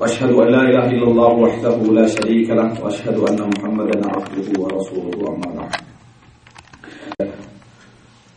[0.00, 5.20] واشهد ان لا اله الا الله وحده لا شريك له واشهد ان محمدا عبده ورسوله
[5.30, 5.72] اما بعد.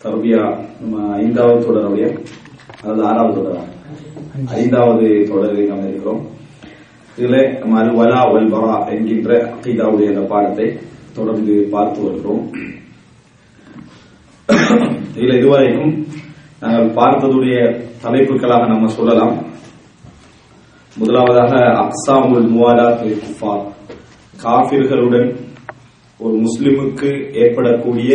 [0.04, 0.44] தர்பியா
[0.82, 2.06] நம்ம ஐந்தாவது தொடருடைய
[2.82, 3.68] அதாவது ஆறாவது தொடர்.
[4.60, 6.22] ஐந்தாவது தொடரில் நாம் இருக்கிறோம்.
[7.18, 8.50] இதில் நம்ம அல் வலா வல்
[8.96, 10.68] என்கின்ற அகிதாவுடைய அந்த பாடத்தை
[11.14, 12.44] தொடர்ந்து பார்த்து வருகிறோம்.
[15.18, 15.94] இதில் இதுவரைக்கும்
[16.60, 17.60] நாங்கள் பார்த்ததுடைய
[18.06, 19.36] தலைப்புகளாக நம்ம சொல்லலாம்.
[21.00, 23.66] முதலாவதாக அக்சாமுல் முவாலாத் குஃபார்.
[24.44, 25.30] காபிர்களுடன்
[26.20, 27.10] ஒரு முஸ்லிமுக்கு
[27.42, 28.12] ஏற்படக்கூடிய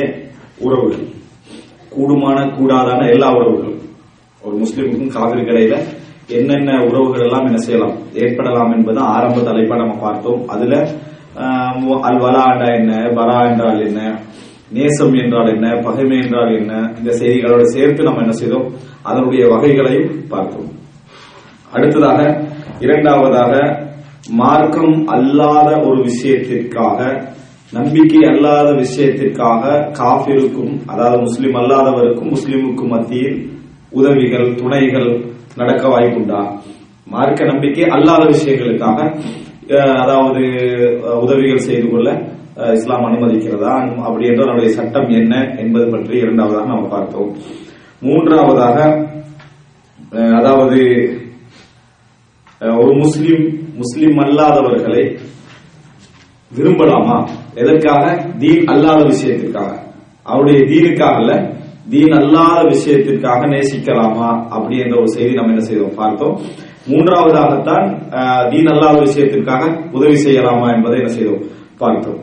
[0.59, 1.07] உறவுகள்.
[1.95, 3.81] கூடுமான கூடாதான எல்லா உறவுகளும்.
[4.43, 5.73] ஒரு முஸ்லிமுக்கும் காவிரி
[6.29, 7.97] என்னென்ன உறவுகள் எல்லாம் என்ன செய்யலாம்?
[8.15, 10.43] ஏற்படலாம் என்பது ஆரம்ப தலைப்பா நம்ம பார்த்தோம்.
[10.47, 10.75] அதுல
[12.09, 12.47] அல் வலா
[12.79, 14.01] என்ன வரா என்றால் என்ன
[14.71, 18.69] நேசம் என்றால் என்ன பகைமை என்றால் என்ன இந்த செய்திகளோடு சேர்த்து நம்ம என்ன செய்தோம்?
[19.03, 20.69] அதனுடைய வகைகளையும் பார்த்தோம்.
[21.73, 22.21] அடுத்ததாக
[22.85, 23.53] இரண்டாவதாக
[24.41, 26.99] மார்க்கம் அல்லாத ஒரு விஷயத்திற்காக
[27.73, 29.63] நம்பிக்கை அல்லாத விஷயத்திற்காக
[29.99, 33.39] காபிருக்கும் அதாவது முஸ்லிம் அல்லாதவருக்கும் முஸ்லிமுக்கும் மத்தியில்
[33.99, 35.11] உதவிகள் துணைகள்
[35.61, 36.41] நடக்க வாய்ப்புண்டா?
[37.07, 38.99] மார்க்க நம்பிக்கை அல்லாத விஷயங்களுக்காக
[40.03, 40.43] அதாவது
[41.25, 42.09] உதவிகள் செய்து கொள்ள
[42.77, 43.75] இஸ்லாம் அனுமதிக்கிறதா?
[44.07, 47.31] அப்படி என்ற அதனுடைய சட்டம் என்ன என்பது பற்றி இரண்டாவதாக நாம் பார்த்தோம்.
[48.07, 48.79] மூன்றாவதாக
[50.39, 50.81] அதாவது
[52.61, 55.19] ஒரு முஸ்லிம் முஸ்லிம் அல்லாதவர்களை
[56.57, 57.29] விரும்பலாமா?
[57.55, 58.25] எதற்காக?
[58.39, 59.79] தீன் அல்லாத விஷயத்திற்காக.
[60.23, 61.53] அவருடைய தீனுக்காக அல்ல
[61.89, 64.49] தீன் அல்லாத விஷயத்திற்காக நேசிக்கலாமா?
[64.49, 65.95] அப்படி என்ற ஒரு செய்தி நம்ம என்ன செய்தோம்?
[65.97, 66.41] பார்த்தோம்.
[66.89, 67.87] மூன்றாவதாகத்தான்
[68.51, 71.43] தீன் அல்லாத விஷயத்திற்காக உதவி செய்யலாமா என்பதை என்ன செய்தோம்?
[71.79, 72.19] பார்த்தோம்.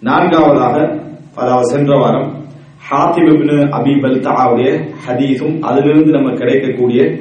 [0.00, 0.98] நான்காவதாக
[1.36, 2.44] அதாவது சென்ற வாரம்
[2.90, 7.16] ஹாத்திபின் அபி பல்தாவுடைய ஹதீஸும் அதிலிருந்து நம்ம கிடைக்கக்கூடிய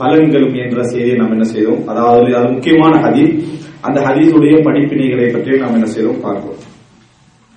[0.00, 1.80] பலன்களும் என்ற செய்தியை நாம் என்ன செய்தோம்?
[1.88, 3.34] அதாவது அது முக்கியமான ஹதீஸ்.
[3.80, 6.20] அந்த ஹதீஸுடைய படிப்பினைகளை பற்றி நாம் என்ன செய்தோம்?
[6.20, 6.60] பார்ப்போம்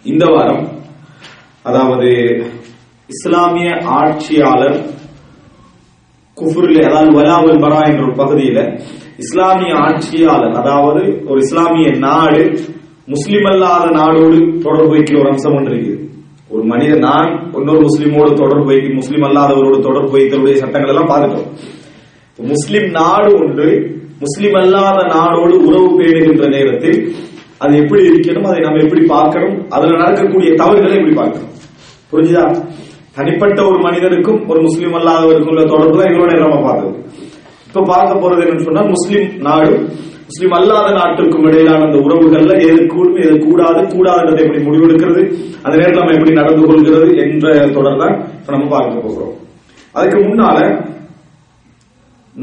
[0.05, 0.63] இந்த வாரம்
[1.63, 2.09] அதாவது
[3.09, 4.77] இஸ்லாமிய ஆட்சியாளர்
[6.37, 8.59] குஃபுரில் அதாவது வலாவல் பரா என்ற ஒரு பகுதியில
[9.23, 12.43] இஸ்லாமிய ஆட்சியாளர் அதாவது ஒரு இஸ்லாமிய நாடு
[13.13, 15.97] முஸ்லிம் அல்லாத நாடோடு தொடர்பு வைக்கிற ஒரு அம்சம் ஒன்று இருக்குது.
[16.53, 21.49] ஒரு மனிதன் நான் இன்னொரு முஸ்லிமோடு தொடர்பு வைக்க முஸ்லிம் அல்லாதவரோடு தொடர்பு வைத்தவருடைய சட்டங்கள் எல்லாம் பார்த்துட்டோம்.
[22.47, 27.13] முஸ்லிம் நாடு ஒன்று முஸ்லிம் அல்லாத நாடோடு உறவு பேணுகின்ற நேரத்தில்
[27.57, 31.51] அது எப்படி இருக்கணும் அதை நம்ம எப்படி பார்க்கணும் அதுல நடக்கக்கூடிய தவறுகளை எப்படி பார்க்கணும்?
[32.11, 32.43] புரிஞ்சுதா?
[33.15, 36.93] தனிப்பட்ட ஒரு மனிதனுக்கும் ஒரு முஸ்லீம் அல்லாதவருக்கும் உள்ள தொடர்பு தான் எங்களோட நம்ம பார்த்தது.
[37.67, 39.71] இப்ப பார்க்க போறது என்னன்னு சொன்னா முஸ்லிம் நாடு
[40.25, 45.21] முஸ்லீம் அல்லாத நாட்டிற்கும் இடையிலான அந்த உறவுகள்ல எது கூடும் எது கூடாது கூடாதுன்றதை எப்படி முடிவெடுக்கிறது
[45.63, 49.33] அந்த நேரத்தில் நம்ம எப்படி நடந்து கொள்கிறது என்ற தொடர் தான் இப்ப நம்ம பார்க்க போகிறோம்.
[49.91, 50.57] அதுக்கு முன்னால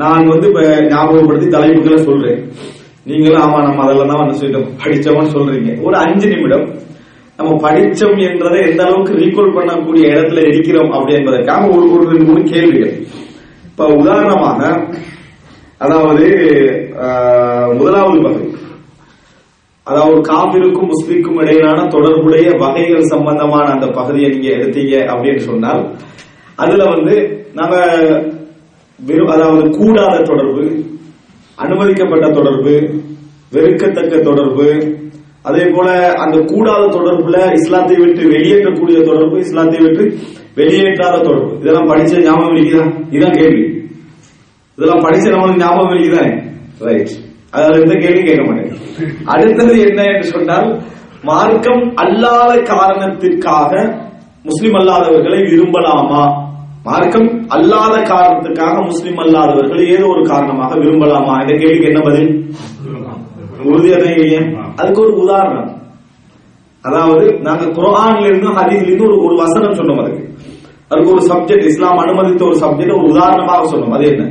[0.01, 0.63] நான் வந்து இப்ப
[0.93, 2.41] ஞாபகப்படுத்தி தலைப்புகளை சொல்றேன்.
[3.11, 5.73] நீங்களும் ஆமா நம்ம அதெல்லாம் தான் வந்து சொல்லிட்டோம் படிச்சவன் சொல்றீங்க.
[5.87, 6.67] ஒரு அஞ்சு நிமிடம்.
[7.39, 12.43] நம்ம படிச்சோம் என்றதை எந்த அளவுக்கு ரீகால் பண்ணக்கூடிய இடத்துல இருக்கிறோம் அப்படி என்பதற்காக ஒரு ஒரு ரெண்டு மூணு
[12.53, 12.95] கேள்விகள்.
[13.71, 14.61] இப்ப உதாரணமாக
[15.85, 16.27] அதாவது
[17.79, 18.45] முதலாவது வகை
[19.87, 25.83] அதாவது காபிருக்கும் முஸ்லிக்கும் இடையிலான தொடர்புடைய வகைகள் சம்பந்தமான அந்த பகுதியை நீங்க எடுத்தீங்க அப்படின்னு சொன்னால்
[26.63, 27.15] அதுல வந்து
[27.59, 27.77] நாங்க
[28.99, 30.65] வெறும் அதாவது கூடாத தொடர்பு
[31.59, 32.75] அனுமதிக்கப்பட்ட தொடர்பு
[33.55, 34.69] வெறுக்கத்தக்க தொடர்பு
[35.43, 40.05] அதே போல அந்த கூடாத தொடர்புல இஸ்லாத்தை விட்டு வெளியேற்றக்கூடிய தொடர்பு இஸ்லாத்தை விட்டு
[40.57, 41.51] வெளியேற்றாத தொடர்பு.
[41.61, 42.87] இதெல்லாம் படிச்ச ஞாபகம் இருக்குதா?
[43.11, 43.65] இதுதான் கேள்வி.
[44.79, 46.33] இதெல்லாம் படிச்ச நம்மளுக்கு ஞாபகம் இருக்குதானே
[46.87, 47.13] ரைட்
[47.51, 48.73] அதாவது எந்த கேள்வி கேட்க மாட்டேன்.
[49.25, 50.69] அடுத்தது என்ன என்று சொன்னால்
[51.23, 53.73] மார்க்கம் அல்லாத காரணத்திற்காக
[54.43, 56.25] முஸ்லிம் அல்லாதவர்களை விரும்பலாமா?
[56.87, 61.35] மார்க்கம் அல்லாத காரணத்துக்காக முஸ்லிம் அல்லாதவர்களை ஏதோ ஒரு காரணமாக விரும்பலாமா?
[61.43, 62.31] இந்த கேள்விக்கு என்ன பதில்?
[63.71, 64.41] உறுதியான இல்லையா
[64.81, 65.71] அதுக்கு ஒரு உதாரணம்.
[66.85, 70.23] அதாவது நாங்க குரான்ல இருந்தும் ஹதீஸ்ல இருந்து ஒரு ஒரு வசனம் சொன்னோம் அதுக்கு.
[70.91, 73.95] அதுக்கு ஒரு சப்ஜெக்ட் இஸ்லாம் அனுமதித்த ஒரு சப்ஜெக்ட் ஒரு உதாரணமாக சொன்னோம்.
[73.97, 74.25] அது என்ன?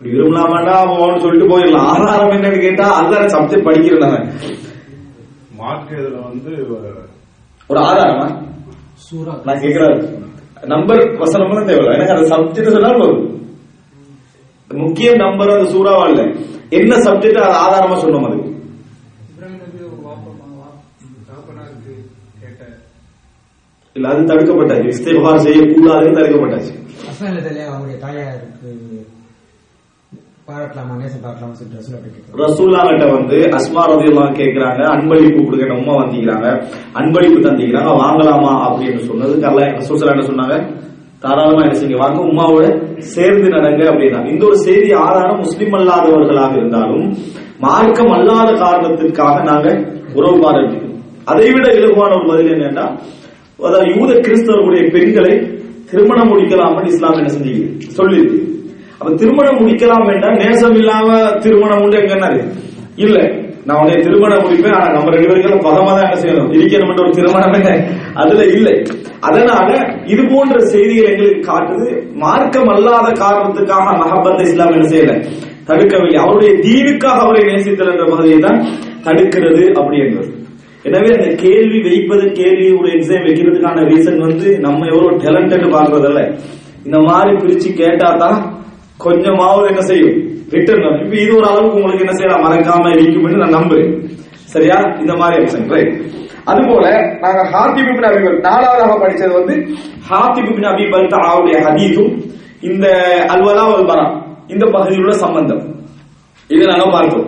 [0.00, 1.88] விரும்பலாமாண்டா அவன் சொல்லிட்டு போயிடலாம்.
[1.92, 4.28] ஆதாரம் என்னன்னு கேட்டா அதுதான் சப்ஜெக்ட் படிக்கிறேன் நான்.
[5.60, 6.52] மார்க் இதுல வந்து
[7.70, 8.28] ஒரு ஆதாரமா?
[9.46, 9.98] நான் கேட்கிறேன்
[10.72, 11.94] நம்பர் வசனம் தேவையில்ல.
[11.96, 13.26] எனக்கு அந்த சப்ஜெக்ட் சொன்னாலும் வரும்.
[14.70, 16.22] முக்கிய நம்பர் அந்த சூறாவா இல்ல
[16.78, 18.26] என்ன சப்ஜெக்ட் அது ஆதாரமா சொன்னோம்
[20.06, 20.28] வாப்பா
[23.96, 24.90] இல்ல அது தடுக்கப்பட்டாச்சு.
[24.94, 26.74] இஸ்திஃபார் செய்யக்கூடாதுன்னு தடுக்கப்பட்டாச்சு.
[27.70, 28.68] அவங்களுடைய தாயாருக்கு
[30.48, 30.94] பாராட்டலாமா
[33.16, 36.46] வந்து அஸ்மா ரதியெல்லாம் கேட்கிறாங்க அன்பளிப்பு கொடுக்க உமா வந்திக்கிறாங்க
[36.94, 40.56] அன்பளிப்பு தந்திக்கிறாங்க வாங்கலாமா அப்படின்னு சொன்னது அல்ல ரசூசலா என்ன சொன்னாங்க?
[41.20, 42.66] தாராளமா என்ன செய்யுங்க வாங்க உமாவோட
[43.14, 44.20] சேர்ந்து நடங்க அப்படின்னா.
[44.32, 47.06] இந்த ஒரு செய்தி ஆதாரம் முஸ்லிம் அல்லாதவர்களாக இருந்தாலும்
[47.58, 49.68] மார்க்கம் அல்லாத காரணத்திற்காக நாங்க
[50.14, 50.86] உறவு பாராட்டிக்கிறோம்
[51.24, 52.86] அதை விட இலகுவான ஒரு பதில் என்னன்னா
[53.58, 55.32] அதாவது யூத கிறிஸ்தவர்களுடைய பெண்களை
[55.90, 57.64] திருமணம் முடிக்கலாம்னு இஸ்லாம் என்ன செஞ்சீங்க
[57.98, 58.38] சொல்லியிருக்கு.
[59.00, 61.08] அப்ப திருமணம் முடிக்கலாம் வேண்டாம் நேசம் இல்லாம
[61.44, 62.28] திருமணம் உண்டு எங்க
[62.96, 63.18] இல்ல
[63.66, 66.50] நான் உடைய திருமணம் முடிப்பேன் ஆனா நம்ம ரெண்டு பேருக்கும் பதமா தான் என்ன செய்யணும்?
[66.56, 67.72] இருக்கணும் ஒரு திருமணமே
[68.14, 68.74] அதுல இல்லை.
[69.20, 69.68] அதனால
[70.06, 71.88] இது போன்ற செய்திகள் எங்களுக்கு காட்டுது.
[72.14, 75.14] மார்க்கம் அல்லாத காரணத்துக்காக மஹபத் இஸ்லாம் என்ன செய்யல?
[75.68, 76.18] தடுக்கவில்லை.
[76.24, 78.60] அவருடைய தீனுக்காக அவரை நேசித்தல் என்ற பகுதியை தான்
[79.04, 80.30] தடுக்கிறது அப்படின்றது.
[80.84, 86.22] எனவே அந்த கேள்வி வைப்பது கேள்வி ஒரு எக்ஸாம் வைக்கிறதுக்கான ரீசன் வந்து நம்ம எவ்வளவு டேலண்டட் பாக்குறதல்ல
[86.86, 88.38] இந்த மாதிரி பிரிச்சு கேட்டா தான்
[89.04, 90.16] கொஞ்சமாவது என்ன செய்யும்?
[90.50, 92.44] ரிட்டர்ன் இப்ப இது ஒரு அளவுக்கு உங்களுக்கு என்ன செய்யலாம்?
[92.44, 93.92] மறக்காம இருக்கும்னு நான் நம்புறேன்.
[94.44, 94.78] சரியா?
[95.00, 95.92] இந்த மாதிரி அம்சம் ரைட்
[96.44, 96.86] அதுபோல
[97.20, 99.54] நாங்க ஹாத்தி பிபின் அபிபல் நாலாவதாக படிச்சது வந்து
[100.10, 102.12] ஹாத்தி பிபின் அபிபல் தாவுடைய ஹதீதும்
[102.60, 102.86] இந்த
[103.28, 104.06] அல்வலா ஒரு பரா
[104.48, 105.62] இந்த பகுதியில் சம்பந்தம்.
[106.48, 107.26] இதை நாங்க பார்த்தோம்.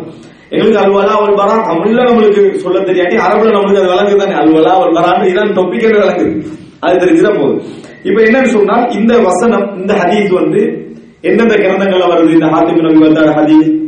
[0.51, 4.93] எங்களுக்கு அல்வலா ஒரு பரா தமிழ்ல நம்மளுக்கு சொல்ல தெரியாட்டி அரபுல நம்மளுக்கு அது விளங்குது தானே அல்வலா ஒரு
[4.93, 6.33] பரான்னு இதான் டொப்பிக் விளங்குது.
[6.81, 7.63] அது தெரிஞ்சுதான் போதும்
[8.03, 10.63] இப்ப என்னன்னு சொன்னால் இந்த வசனம் இந்த ஹதீஸ் வந்து
[11.23, 13.81] எந்தெந்த கிரந்தங்கள் வருது இந்த ஹாத்திம் நபி வந்தார் ஹதீஸ்.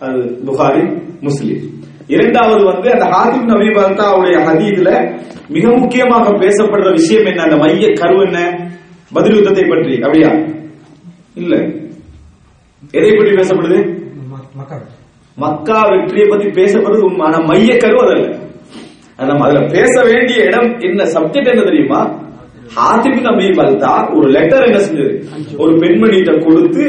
[0.00, 1.60] அது புகாரி முஸ்லிம்.
[2.06, 7.42] இரண்டாவது வந்து அந்த ஹாத்திப் நபி அவருடைய ஹதீதுல மிக முக்கியமாக பேசப்படுற விஷயம் என்ன?
[7.42, 8.70] அந்த மைய கரு என்ன?
[9.12, 9.94] பதில் யுத்தத்தை பற்றி.
[9.96, 10.28] அப்படியா?
[11.34, 11.56] இல்ல.
[12.90, 14.02] எதை பற்றி பேசப்படுது?
[15.36, 17.26] மக்கா வெற்றியை பத்தி பேசப்படுறது உண்மை.
[17.26, 18.36] ஆனா மைய கரு அதல்ல.
[19.16, 21.04] நம்ம அதுல பேச வேண்டிய இடம் என்ன?
[21.04, 22.30] சப்ஜெக்ட் என்ன தெரியுமா?
[22.76, 25.12] ஹாத்திப் நபி பல்தா ஒரு லெட்டர் என்ன செஞ்சது
[25.62, 26.84] ஒரு பெண்மணியிட்ட கொடுத்து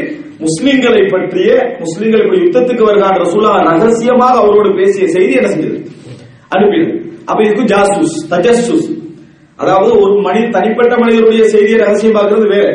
[0.46, 1.50] முஸ்லிம்களை பற்றிய
[1.80, 5.78] முஸ்லிம்கள் இப்படி யுத்தத்துக்கு வருகின்ற ரசூலா ரகசியமாக அவரோடு பேசிய செய்தி என்ன செஞ்சது
[6.56, 6.94] அனுப்பினது.
[7.30, 8.88] அப்ப இதுக்கு ஜாசூஸ் தஜஸ்ஸூஸ்
[9.60, 12.66] அதாவது ஒரு மனி தனிப்பட்ட மனிதனுடைய செய்தியை ரகசியம் பார்க்கிறது வேற.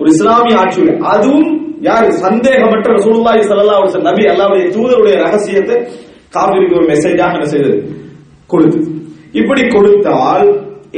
[0.00, 1.48] ஒரு இஸ்லாமிய ஆட்சியுடைய அதுவும்
[1.88, 2.08] யாரு?
[2.24, 5.76] சந்தேகமற்ற ரசூலுல்லாஹி ஸல்லல்லாஹு அலைஹி வஸல்லம் நபி அல்லாஹ்வுடைய தூதருடைய ரகசியத்தை
[6.36, 7.76] காவிரிக்கு ஒரு மெசேஜாக என்ன செய்தது?
[8.50, 8.80] கொடுத்து
[9.40, 10.46] இப்படி கொடுத்தால்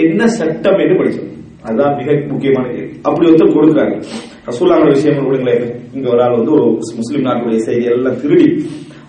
[0.05, 1.29] என்ன சட்டம் என்று படிச்சோம்
[1.65, 2.93] அதுதான் மிக முக்கியமான கேள்வி.
[3.09, 3.97] அப்படி ஒருத்தர் கொடுக்குறாங்க.
[4.49, 5.67] ரசூல்லாவோட விஷயம் கொடுங்களேன்
[5.97, 6.65] இங்க ஒரு ஆள் வந்து ஒரு
[7.01, 8.49] முஸ்லீம் நாட்டுடைய செய்தி எல்லாம் திருடி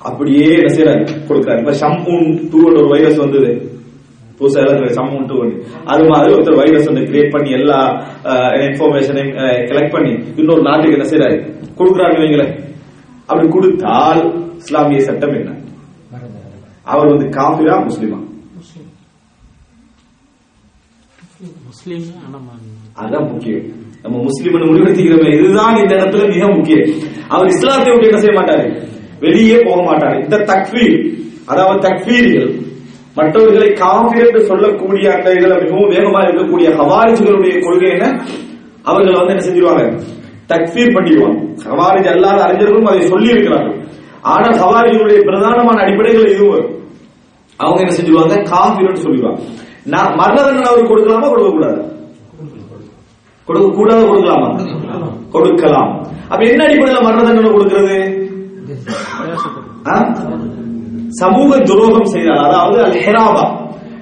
[0.09, 1.61] அப்படியே என்ன செய்யறாரு கொடுக்குறாரு.
[1.63, 3.51] இப்ப ஷம்பூன் டூ ஒரு வைரஸ் வந்தது.
[4.37, 5.35] புதுசா எல்லாம் சம்மன் டூ
[5.91, 7.79] அது மாதிரி ஒருத்தர் வைரஸ் வந்து கிரியேட் பண்ணி எல்லா
[8.65, 9.33] இன்ஃபர்மேஷனையும்
[9.69, 11.37] கலெக்ட் பண்ணி இன்னொரு நாட்டுக்கு என்ன செய்யறாரு
[11.79, 12.53] கொடுக்குறாரு வைங்களேன்.
[13.29, 14.21] அப்படி கொடுத்தால்
[14.61, 15.51] இஸ்லாமிய சட்டம் என்ன?
[16.93, 18.19] அவர் வந்து காபிரா முஸ்லிமா.
[22.23, 22.45] அதான்
[22.93, 23.61] அதுதான் முக்கியம்.
[24.03, 26.89] நம்ம முஸ்லீம் முடிவெடுத்துக்கிறோமே இதுதான் இந்த இடத்துல மிக முக்கியம்.
[27.27, 28.65] அவர் இஸ்லாத்தை விட்டு என்ன செய்ய மாட்டாரு?
[29.19, 30.23] வெளியே போக மாட்டாரு.
[30.23, 32.61] இந்த தக்வீர் அதாவது தக்வீர்கள்
[33.15, 38.25] மற்றவர்களை காபிர் என்று சொல்லக்கூடிய அந்த இதுல மிகவும் வேகமா இருக்கக்கூடிய ஹவாரிஜுகளுடைய கொள்கை என்ன?
[38.83, 40.03] அவர்கள் வந்து என்ன செஞ்சிருவாங்க?
[40.47, 41.39] தக்வீர் பண்ணிடுவாங்க.
[41.65, 43.77] ஹவாரிஜ் அல்லாத அறிஞர்களும் அதை சொல்லி இருக்கிறார்கள்
[44.21, 46.81] ஆனால் ஹவாரிஜுடைய பிரதானமான அடிப்படைகள் இதுவும்
[47.57, 48.35] அவங்க என்ன செஞ்சிருவாங்க?
[48.53, 49.41] காபிர்னு சொல்லிடுவாங்க.
[49.85, 51.29] நான் மரண தண்டனை அவருக்கு கொடுக்கலாமா?
[51.29, 51.79] கொடுக்க கூடாது
[53.47, 54.49] கொடுக்க கூடாது கொடுக்கலாமா?
[55.29, 55.89] கொடுக்கலாம்.
[56.29, 57.97] அப்ப என்ன அடிப்படையில் மரண தண்டனை கொடுக்கிறது?
[59.87, 59.95] ஆ?
[61.09, 62.37] சமூக துரோகம் செய்தார்.
[62.37, 63.43] அதாவது அல் ஹெராபா.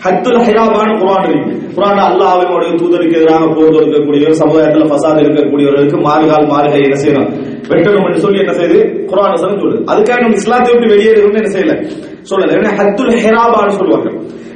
[0.05, 1.73] ஹத்துல் ஹெராபான்னு குரான் இருக்கு.
[1.75, 7.29] குரான் அல்லாஹ்வினுடைய தூதருக்கு எதிராக போர் தொடுக்கக்கூடியவர் சமுதாயத்துல ஃபசாத் இருக்கக்கூடியவர்களுக்கு மாறுகால் மாறுகை என்ன செய்யணும்?
[7.69, 9.83] வெட்டணும் என்று சொல்லி என்ன செய்யுது குரான் சொல்லுது.
[9.91, 11.75] அதுக்காக நம்ம இஸ்லாத்தை விட்டு வெளியேறணும்னு என்ன செய்யல?
[12.23, 12.55] சொல்லல.
[12.57, 14.09] ஏன்னா ஹத்துல் ஹெராபான்னு சொல்லுவாங்க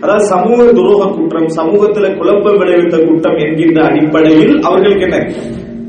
[0.05, 5.17] அதாவது சமூக துரோக குற்றம் சமூகத்துல குழப்பம் விளைவித்த குற்றம் என்கின்ற அடிப்படையில் அவர்களுக்கு என்ன?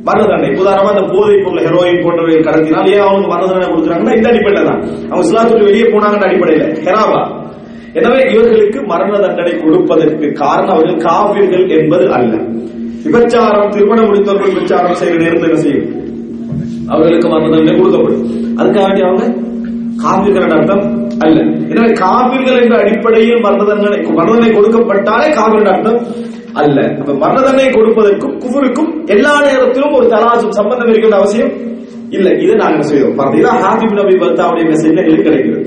[0.04, 0.50] மரணதண்டனை.
[0.62, 4.82] உதாரணமா அந்த போதை பொருள் ஹெரோயின் போன்றவை கடத்தினால் ஏன் அவங்க மரணதண்டனை கொடுக்குறாங்கன்னா இந்த அடிப்படையில தான்.
[5.10, 6.66] அவங்க இஸ்லாத்துக்கு வெளியே போனாங்கன்ற அடிப்படையில.
[6.84, 7.44] ஹெராவா
[7.92, 12.34] எனவே இவர்களுக்கு மரண தண்டனை கொடுப்பதற்கு காரணம் அவர்கள் காவிர்கள் என்பது அல்ல.
[13.04, 15.88] விபச்சாரம் திருமணம் முடித்தவர்கள் விபச்சாரம் செய்கிற நேரத்தில் என்ன செய்யும்?
[16.88, 18.24] அவர்களுக்கு மரண தண்டனை கொடுக்கப்படும்.
[18.60, 19.26] அதுக்காக அவங்க
[20.02, 21.38] காவிர்கள் அர்த்தம் அல்ல.
[21.72, 26.00] எனவே காவிர்கள் என்ற அடிப்படையில் மரண தண்டனை மரண தண்டனை கொடுக்கப்பட்டாலே காவிர்கள் அர்த்தம்
[26.54, 26.78] அல்ல.
[27.00, 31.52] அப்ப மரண தண்டனை கொடுப்பதற்கும் குஃபருக்கும் எல்லா நேரத்திலும் ஒரு தராசும் சம்பந்தம் இருக்கின்ற அவசியம்
[32.10, 32.28] இல்ல.
[32.44, 35.64] இதை நாங்க செய்தோம் பார்த்தீங்கன்னா ஹாபிப் நபி பர்தாவுடைய மெசேஜ் இது கிடைக்கிறது.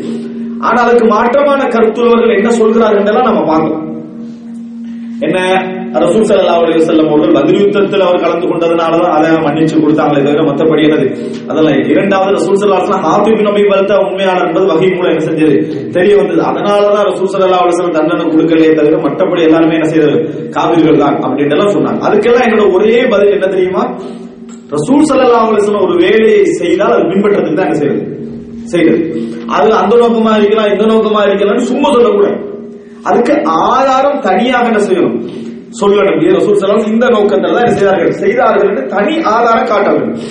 [0.59, 3.85] ஆனா அதுக்கு மாற்றமான கருத்துள்ளவர்கள் என்ன சொல்கிறார்கள் நம்ம பார்க்கணும்
[5.19, 5.39] என்ன?
[6.03, 10.81] ரசூல் சல்லா அலி வஸல்லம் அவர்கள் பதில் யுத்தத்தில் அவர் கலந்து கொண்டதுனாலதான் அதை மன்னிச்சு கொடுத்தாங்களே தவிர மத்தபடி
[10.87, 11.05] என்னது?
[11.49, 13.63] அதெல்லாம் இரண்டாவது ரசூல் சல்லா அலைஹி வஸல்லம் ஹாத்திப் நபி
[14.07, 15.55] உண்மையாளர் என்பது வகை மூலம் என்ன செஞ்சது?
[15.95, 16.41] தெரிய வந்தது.
[16.49, 20.19] அதனாலதான் ரசூல் சல்லா அலி வஸல்லம் தண்டனை கொடுக்கலையே தவிர மற்றபடி எல்லாருமே என்ன செய்தது?
[20.57, 22.01] காவிர்கள் தான் அப்படின்ட்டு எல்லாம் சொன்னாங்க.
[22.09, 23.83] அதுக்கெல்லாம் என்னோட ஒரே பதில் என்ன தெரியுமா?
[24.75, 28.05] ரசூல் சல்லா அலி வஸல்லம் ஒரு வேலையை செய்தால் அது பின்பற்றதுக்கு தான் என்ன செய்யறது
[28.73, 29.03] செய்யறது
[29.57, 32.37] அது அந்த நோக்கமா இருக்கலாம் இந்த நோக்கமா இருக்கலாம்னு சும்மா சொல்லக்கூடாது.
[33.09, 33.33] அதுக்கு
[33.71, 35.15] ஆதாரம் தனியாக என்ன செய்யணும்?
[35.79, 38.13] சொல்லணும் இது ரசூல் ஸல்லல்லாஹு இந்த நோக்கத்தில் தான் செய்தார்கள்?
[38.21, 40.21] செய்தார்கள் என்று தனி ஆதாரம் காட்ட வேண்டும்.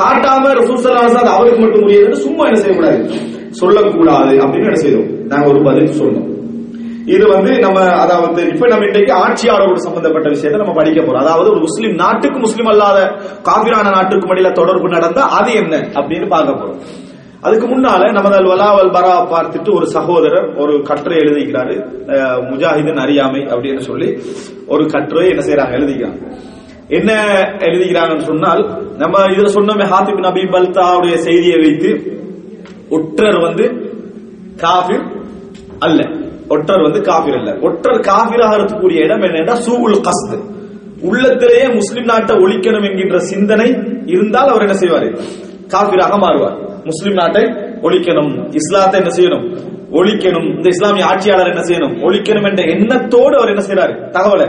[0.00, 3.00] காட்டாம ரசூல் ஸல்லல்லாஹு அது அவருக்கு மட்டும் முடியாது சும்மா என்ன செய்யக்கூடாது?
[3.60, 5.10] சொல்லக்கூடாது அப்படின்னு என்ன செய்தோம்?
[5.32, 6.30] நாங்க ஒரு பதில் சொன்னோம்.
[7.14, 11.24] இது வந்து நம்ம அதாவது இப்ப நம்ம இன்றைக்கு ஆட்சியாளரோடு சம்பந்தப்பட்ட விஷயத்தை நம்ம படிக்க போறோம்.
[11.24, 12.98] அதாவது ஒரு முஸ்லீம் நாட்டுக்கு முஸ்லீம் அல்லாத
[13.48, 16.80] காபிரான நாட்டுக்கு மடியில தொடர்பு நடந்தா அது என்ன அப்படின்னு பார்க்க போறோம்.
[17.46, 21.76] அதுக்கு முன்னால நமது வலாவல் பரா பார்த்துட்டு ஒரு சகோதரர் ஒரு கட்டுரை எழுதிக்கிறாரு
[22.50, 24.08] முஜாஹிதன் அறியாமை அப்படின்னு சொல்லி
[24.66, 26.18] ஒரு கட்டுரை என்ன செய்யறாங்க எழுதிக்கிறாங்க
[26.88, 27.12] என்ன
[27.58, 28.62] எழுதிக்கிறாங்கன்னு சொன்னால்
[28.96, 31.90] நம்ம இதுல சொன்னோமே ஹாத்திப் நபி பல்தாவுடைய செய்தியை வைத்து
[32.90, 33.64] ஒற்றர் வந்து
[34.56, 35.06] காபிர்
[35.78, 36.00] அல்ல.
[36.48, 37.50] ஒற்றர் வந்து காபிர் அல்ல.
[37.62, 40.36] ஒற்றர் காபிராக ஆகிறதுக்குரிய இடம் என்னன்னா சூகுல் கஸ்து.
[41.02, 43.68] உள்ளத்திலேயே முஸ்லிம் நாட்டை ஒழிக்கணும் என்கின்ற சிந்தனை
[44.06, 45.08] இருந்தால் அவர் என்ன செய்வாரு?
[45.68, 46.56] காபிராக மாறுவார்.
[46.88, 47.42] முஸ்லிம் நாட்டை
[47.86, 49.44] ஒழிக்கணும் இஸ்லாத்தை என்ன செய்யணும்?
[49.98, 50.48] ஒழிக்கணும்.
[50.56, 51.94] இந்த இஸ்லாமிய ஆட்சியாளர் என்ன செய்யணும்?
[52.06, 54.48] ஒழிக்கணும் என்ற எண்ணத்தோடு அவர் என்ன செய்யறாரு தகவலை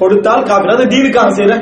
[0.00, 0.74] கொடுத்தால் காபிர்.
[0.74, 1.56] அது தீனுக்காக செய்யற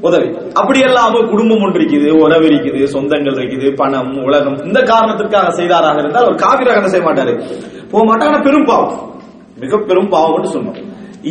[0.00, 0.28] உதவி.
[0.60, 4.58] அப்படி அவங்க குடும்பம் ஒன்று இருக்குது உறவு இருக்குது சொந்தங்கள் இருக்குது பணம் உலகம்.
[4.64, 7.34] இந்த காரணத்திற்காக செய்தாராக இருந்தால் அவர் காவிராக என்ன செய்ய மாட்டாரு?
[7.92, 8.44] போக மாட்டார்.
[8.48, 8.96] பெரும் பாவம்.
[9.62, 10.80] மிக பெரும் பாவம்னு சொன்னோம்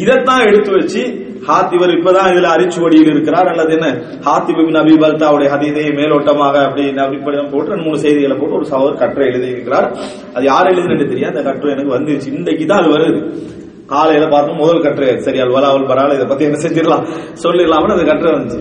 [0.01, 1.01] இதைத்தான் எடுத்து வச்சு
[1.47, 3.49] ஹாத்திவர் இப்பதான் இதுல அரிச்சுவடியில் இருக்கிறார்.
[3.53, 3.87] அல்லது என்ன?
[4.27, 7.17] ஹாத்திப் பின் அபி பல்தாவுடைய ஹதீதை மேலோட்டமாக அப்படி அப்படி
[7.53, 9.87] போட்டு ரெண்டு மூணு செய்திகளை போட்டு ஒரு சகோதரர் கட்டுரை எழுதி இருக்கிறார்
[10.35, 11.37] அது யார் எழுதுன்னு தெரியாது.
[11.37, 12.33] அந்த கட்டுரை எனக்கு வந்துருச்சு.
[12.39, 13.21] இன்றைக்கு தான் அது வருது.
[13.93, 15.19] காலையில பார்த்தோம் முதல் கட்டுரை.
[15.19, 17.03] சரி அல் வலாவல் பரவாயில்ல இதை பத்தி என்ன செஞ்சிடலாம்?
[17.43, 18.59] சொல்லிடலாம்னு அந்த கட்டுரை வந்துச்சு.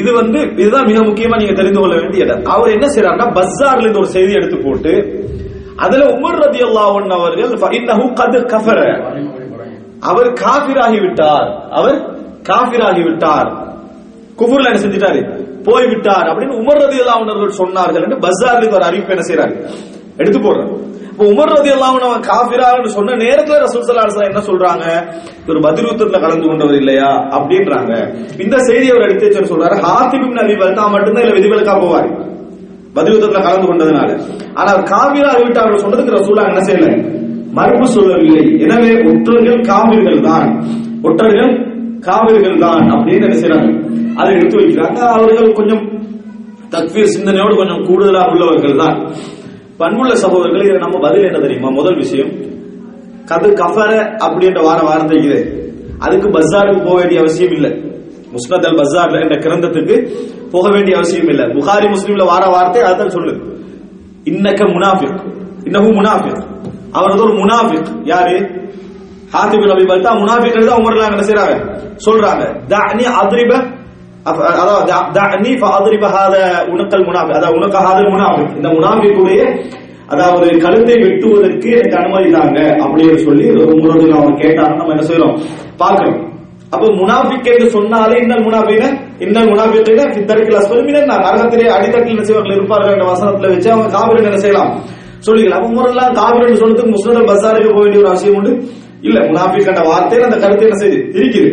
[0.00, 3.98] இது வந்து இதுதான் மிக முக்கியமா நீங்க தெரிந்து கொள்ள வேண்டிய இடம் அவர் என்ன செய்யறாருன்னா பஸ்ஸார்ல இருந்து
[3.98, 4.94] ஒரு செய்தி எடுத்து போட்டு
[5.76, 8.06] அதுல உமர் ரதி அல்லாஹ் அவர்கள் ஃபஇன்னஹு
[8.52, 8.78] கஃபர.
[10.10, 11.98] அவர் காபிராகி விட்டார் அவர்
[12.48, 13.50] காபிராகி விட்டார்.
[14.40, 15.50] குஃபுர்ல என்ன செஞ்சிட்டாரு?
[15.62, 19.54] போய் விட்டார் அப்படின்னு உமர் ரதி அல்லாவுனர்கள் சொன்னார்கள் என்று பஸ்ஸார்ல ஒரு அறிவிப்பு என்ன செய்யறாரு
[20.16, 20.90] எடுத்து போடுறாரு.
[21.10, 24.84] இப்ப உமர் ரதி அல்லாஹ் அவன் காபிரான்னு சொன்ன நேரத்துல ரசூல் சல்லா என்ன சொல்றாங்க?
[25.48, 27.28] ஒரு பதில் யுத்தத்துல கலந்து கொண்டவர் இல்லையா?
[27.36, 27.92] அப்படின்றாங்க.
[28.38, 29.76] இந்த செய்தி அவர் எடுத்து வச்சு சொல்றாரு?
[29.80, 32.08] ஹாத்திபின் அலி வந்தா மட்டும்தான் இல்ல விதிவிலக்கா போவார்.
[32.94, 34.08] பதில் யுத்தத்துல கலந்து கொண்டதுனால.
[34.54, 37.18] ஆனா அவர் காபிரா அறிவிட்டார் அவர் சொன்னதுக்கு ரசூலா என்ன செய்யல?
[37.52, 38.60] மறுப்பு சொல்லவில்லை.
[38.60, 40.64] எனவே ஒற்றர்கள் காவிர்கள் தான்.
[41.02, 41.71] ஒற்றர்கள்
[42.06, 43.70] காவிர்கள் தான் அப்படின்னு என்ன செய்யறாங்க
[44.14, 44.98] அதை எடுத்து வைக்கிறாங்க.
[45.16, 45.84] அவர்கள் கொஞ்சம்
[46.70, 48.96] தக்வீர் சிந்தனையோடு கொஞ்சம் கூடுதலா உள்ளவர்கள் தான்
[49.76, 51.68] பண்புள்ள சகோதரர்கள் இதை நம்ம பதில் என்ன தெரியுமா?
[51.68, 52.32] முதல் விஷயம்
[53.30, 53.92] கது கஃபர
[54.26, 55.38] அப்படின்ற வார வார்த்தை இது.
[55.98, 57.70] அதுக்கு பஸ்ஸாருக்கு போக வேண்டிய அவசியம் இல்லை.
[58.32, 59.96] முஸ்னத் அல் பஸ்ஸார் என்ற கிரந்தத்துக்கு
[60.50, 61.44] போக வேண்டிய அவசியம் இல்லை.
[61.44, 63.40] புகாரி முஸ்லீம்ல வார வார்த்தை அதான் சொல்லுது.
[64.24, 65.20] இன்னக்க முனாஃபிக்.
[65.64, 66.42] இன்னமும் முனாஃபிக்.
[66.92, 67.90] அவர் ஒரு முனாஃபிக்.
[68.04, 68.36] யாரு?
[69.32, 71.80] ஹாத்திப் நபி பல்தா முனாஃபிக்கள் தான் உமர்லாம் என்ன செய்றாங்க.
[72.06, 73.80] சொல்றாங்க தஅனி அத்ரிப
[74.24, 76.36] அதாவது தஅ- தஅனி ஃபஅத்ரிப ஹாத
[76.66, 77.34] உனக்கல் முனாஃபிக்.
[77.34, 78.54] அதாவது உனக்கு ஹாதல் முனாஃபிக்.
[78.54, 79.70] இந்த முனாஃபிக்குடைய
[80.08, 85.40] அதாவது கழுத்தை வெட்டுவதற்கு எனக்கு அனுமதி தாங்க அப்படின்னு சொல்லி உங்களோட அவங்க கேட்டாங்க நம்ம என்ன செய்யறோம்
[85.76, 86.30] பார்க்கிறோம்.
[86.70, 92.54] அப்ப முனாஃபிக் என்று சொன்னாலே இன்னல் முனாஃபின இன்னல் முனாஃபிகின ஃபித்தரிக்கல் அஸ்பலிமின நரகத்திலே அடித்தட்டில் என்ன செய்வார்கள்?
[92.54, 94.80] இருப்பார்கள் என்ற வசனத்துல வச்சு அவங்க காவிரி என்ன செய்யலாம்?
[95.26, 95.64] சொல்லிக்கலாம்.
[95.64, 98.64] அப்ப முறையெல்லாம் காவிரி சொல்றதுக்கு முஸ்லிம் பசாருக்கு போக வேண்டிய ஒரு அவசியம் உண்டு.
[99.02, 101.50] இல்ல முனாஃபிக் என்ற வார்த்தையில அந்த கருத்து என்ன செய்யுது இருக்குது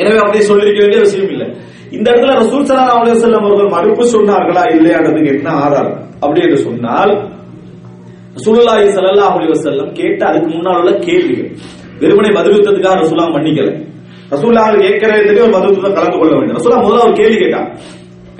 [0.00, 1.44] எனவே அப்படியே சொல்லிருக்க வேண்டிய அவசியம் இல்ல.
[1.96, 5.94] இந்த இடத்துல ரசூல் ஸல்லல்லாஹு அலைஹி வஸல்லம் அவர்கள் மறுப்பு சொன்னார்களா இல்லையான்றதுக்கு என்ன ஆதாரம்?
[6.22, 7.12] அப்படி என்று சொன்னால்
[8.36, 11.50] ரசூலுல்லாஹி ஸல்லல்லாஹு அலைஹி வஸல்லம் கேட்ட அதுக்கு முன்னால் உள்ள கேள்விகள்.
[12.02, 13.70] வெறுமனை பதில் யுத்தத்துக்காக ரசூலா மன்னிக்கல.
[14.32, 16.58] ரசூல்லா கேட்கறது தெரியும் ஒரு பதில் யுத்தம் கலந்து கொள்ள வேண்டும்.
[16.58, 17.68] ரசூலா முதல்ல ஒரு கேள்வி கேட்டான்.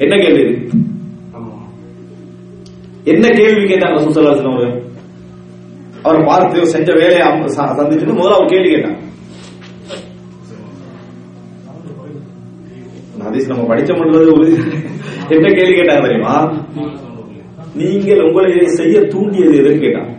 [0.05, 0.45] என்ன கேள்வி
[3.13, 4.75] என்ன கேள்வி கேட்டாங்க ரசூல் வஸல்லம் அவர்கள்?
[6.09, 8.99] அவரை பார்த்து செஞ்ச வேலையை அவங்க சந்திச்சுட்டு முதல்ல அவர் கேள்வி கேட்டான்.
[13.29, 14.55] ஹதீஸ் நம்ம படிச்ச மட்டும் உறுதி
[15.37, 16.35] என்ன கேள்வி கேட்டாங்க தெரியுமா?
[17.81, 20.11] நீங்கள் உங்களை செய்ய தூண்டியது எதுன்னு கேட்டான்.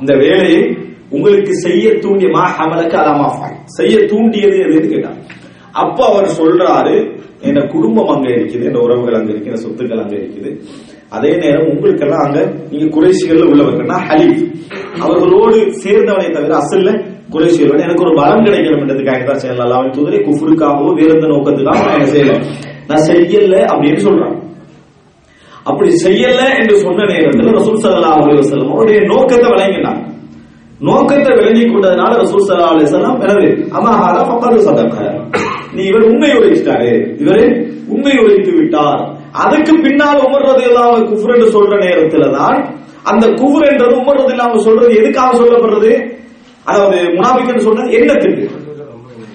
[0.00, 0.62] இந்த வேலையை
[1.16, 3.28] உங்களுக்கு செய்ய தூண்டிய மா அமலுக்கு அலாமா
[3.76, 5.18] செய்ய தூண்டியது எதுன்னு கேட்டான்.
[5.82, 6.96] அப்ப அவர் சொல்றாரு
[7.48, 10.50] என் குடும்பம் அங்க இருக்குது என் உறவுகள் அங்க இருக்கு என் சொத்துக்கள் அங்க இருக்குது.
[11.16, 12.38] அதே நேரம் உங்களுக்கெல்லாம் அங்க
[12.70, 14.42] நீங்க குறைசிகள்ல உள்ளவர்கள்னா ஹலீஃப்.
[15.04, 16.90] அவர்களோடு சேர்ந்தவனை தவிர அசல்ல
[17.34, 19.72] குறைசிகள் எனக்கு ஒரு பலம் கிடைக்கணும்ன்றதுக்காக தான் செய்யலாம்.
[19.78, 22.66] அவன் தூதரை குஃபுருக்காகவோ வேற எந்த நோக்கத்துக்காக நான் செய்யலாம் செய்யல.
[22.90, 24.36] நான் செய்யல அப்படின்னு சொல்றான்.
[25.70, 30.00] அப்படி செய்யல என்று சொன்ன நேரத்தில் ரசூல் சல்லா அலைஹி வஸல்லம் அவருடைய நோக்கத்தை விளங்கினார்.
[30.88, 33.92] நோக்கத்தை விளங்கி கொண்டதுனால ரசூல் சல்லா அலைஹி வஸல்லம் எனவே அம்மா
[34.30, 34.96] பக்கத்து சதக்க.
[35.76, 37.44] நீ இவர் உண்மை உரைச்சிட்டாரு இவரு
[37.94, 39.02] உண்மை உரைத்து விட்டார்.
[39.44, 42.58] அதுக்கு பின்னால் உமர் ரலியல்லாஹு அன்ஹு என்று சொல்ற நேரத்துல தான்
[43.10, 45.92] அந்த குஃபர் என்றது உமர் ரலியல்லாஹு சொல்றது எதுக்காக சொல்லப்படுறது?
[46.70, 48.46] அதாவது முனாஃபிக்னு சொல்றது எண்ணத்துக்கு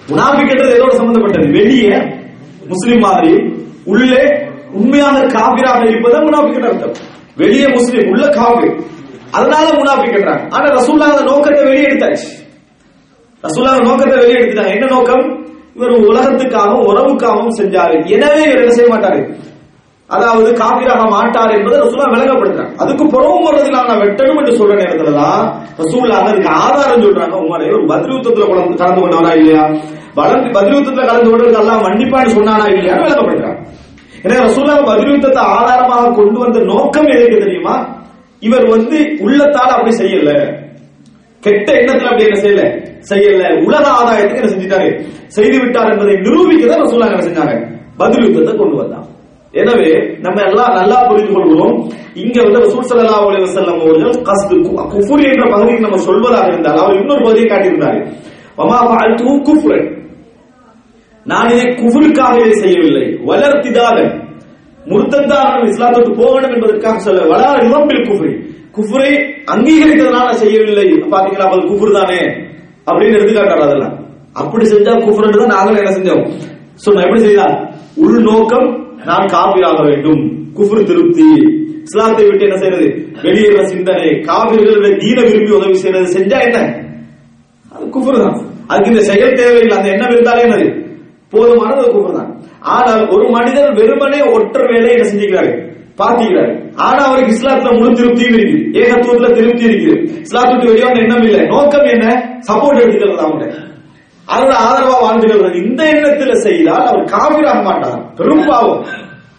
[0.09, 1.47] முனாஃபிக்ன்றது எதோட சம்பந்தப்பட்டது?
[1.59, 1.97] வெளியே
[2.73, 3.33] முஸ்லிம் மாதிரி
[3.93, 4.23] உள்ளே
[4.79, 6.95] உண்மையான காபிராக இருப்பதை முனாஃபிக் அர்த்தம்.
[7.41, 8.75] வெளியே முஸ்லிம் உள்ள காபிர்.
[9.37, 12.29] அதனால முனாஃபிக்ன்றாங்க ஆனா ரசூல்லா அந்த நோக்கத்தை வெளியெடுத்தாச்சு
[13.43, 15.23] ரசூல்லா அந்த நோக்கத்தை வெளியெடுத்துட்டாங்க என்ன நோக்கம்?
[15.77, 17.95] இவர் உலகத்துக்காகவும் உறவுக்காகவும் செஞ்சாரு.
[18.15, 19.21] எனவே இவர் என்ன செய்ய மாட்டாரு?
[20.09, 22.75] அதாவது காபிராக மாட்டார் என்பதை ரசூலா விளங்கப்படுத்துறாங்க.
[22.77, 25.43] அதுக்கு புறவும் வருவதில் நான் வெட்டணும் என்று சொல்ற நேரத்துல தான்
[25.77, 27.35] ரசூலா அதுக்கு ஆதாரம் சொல்றாங்க.
[27.45, 29.63] உமரே ஒரு பத்ரூத்தத்துல கலந்து கலந்து கொண்டவரா இல்லையா?
[30.15, 33.59] வளர்ந்து பத்ரூத்தத்துல கலந்து கொண்டதுக்கு எல்லாம் மன்னிப்பான்னு சொன்னானா இல்லையா விளங்கப்படுத்துறாங்க.
[34.23, 37.75] ஏன்னா ரசூலா பத்ரூத்தத்தை ஆதாரமாக கொண்டு வந்த நோக்கம் எதுக்கு தெரியுமா?
[38.41, 40.31] இவர் வந்து உள்ளத்தால் அப்படி செய்யல.
[41.43, 42.63] கெட்ட எண்ணத்துல அப்படி என்ன செய்யல?
[43.09, 43.65] செய்யல.
[43.65, 44.89] உலக ஆதாயத்துக்கு என்ன செஞ்சிட்டாரு?
[45.27, 47.55] செய்து விட்டார் என்பதை நிரூபிக்க தான் ரசூலா என்ன செஞ்சாங்க?
[47.97, 49.07] பதில் கொண்டு வந்தான்.
[49.53, 51.75] எனவே நம்ம எல்லாம் நல்லா புரிந்து கொள்கிறோம்
[52.13, 54.55] இங்க வந்து ரசூல் சல்லா அலி வசல்லம் அவர்கள் கஸ்து
[54.93, 57.99] குஃபுரி என்ற பகுதியை நம்ம சொல்வதாக இருந்தால் அவர் இன்னொரு பகுதியை காட்டியிருந்தாரு.
[58.55, 59.87] வமா ஃபஅல்து குஃப்ரன்.
[61.25, 63.05] நான் இதை குஃபுருக்காக இதை செய்யவில்லை.
[63.27, 63.97] வளர்த்திதாக
[64.85, 68.33] முர்த்தத்தாக இஸ்லாத்துக்கு போகணும் என்பதற்காக சொல்ல வளா இளம்பில் குஃபுரி.
[68.77, 69.11] குஃபுரை
[69.53, 70.85] அங்கீகரித்ததனால செய்யவில்லை.
[71.13, 72.21] பாத்தீங்களா அவள் குஃபுர் தானே?
[72.85, 73.95] அப்படின்னு எடுத்துக்காட்டார் அதெல்லாம்.
[74.33, 76.31] அப்படி செஞ்சா குஃபுர் தான் நாங்களும் என்ன செஞ்சோம்?
[76.73, 77.55] சொன்ன எப்படி செய்தால்
[77.95, 80.21] உள்நோக்கம் நான் காபிராக வேண்டும்.
[80.57, 81.29] குஃபுர் திருப்தி.
[81.83, 82.87] இஸ்லாத்தை விட்டு என்ன செய்யறது?
[83.21, 84.07] வெளியேற சிந்தனை.
[84.07, 86.19] காவிர்களுடைய தீன விரும்பி உதவி செய்யறது.
[86.19, 86.59] செஞ்சா என்ன?
[87.71, 89.77] அது குஃபர் தான் அதுக்கு இந்த செயல் தேவையில்லை.
[89.77, 90.67] அந்த எண்ணம் இருந்தாலே என்னது?
[91.31, 95.51] போதுமானது அது தான் ஆனால் ஒரு மனிதர் வெறுமனே ஒற்றை வேலை என்ன செஞ்சுக்கிறாரு?
[95.97, 98.63] பாத்திக்கிறாரு ஆனா அவருக்கு இஸ்லாத்துல முழு திருப்தியும் இருக்குது.
[98.81, 99.97] ஏகத்துவத்துல திருப்தி இருக்குது.
[100.25, 101.45] இஸ்லாத்துக்கு வெளியான எண்ணம் இல்லை.
[101.45, 102.07] நோக்கம் என்ன?
[102.51, 103.71] சப்போர்ட் எடுத்துக்கிறது அவங்கள்ட்ட
[104.25, 108.15] அவர் ஆதரவா வாழ்ந்துகிறது இந்த எண்ணத்துல செய்தால் அவர் காவிராக மாட்டார்.
[108.15, 108.85] பெரும் பாவம்.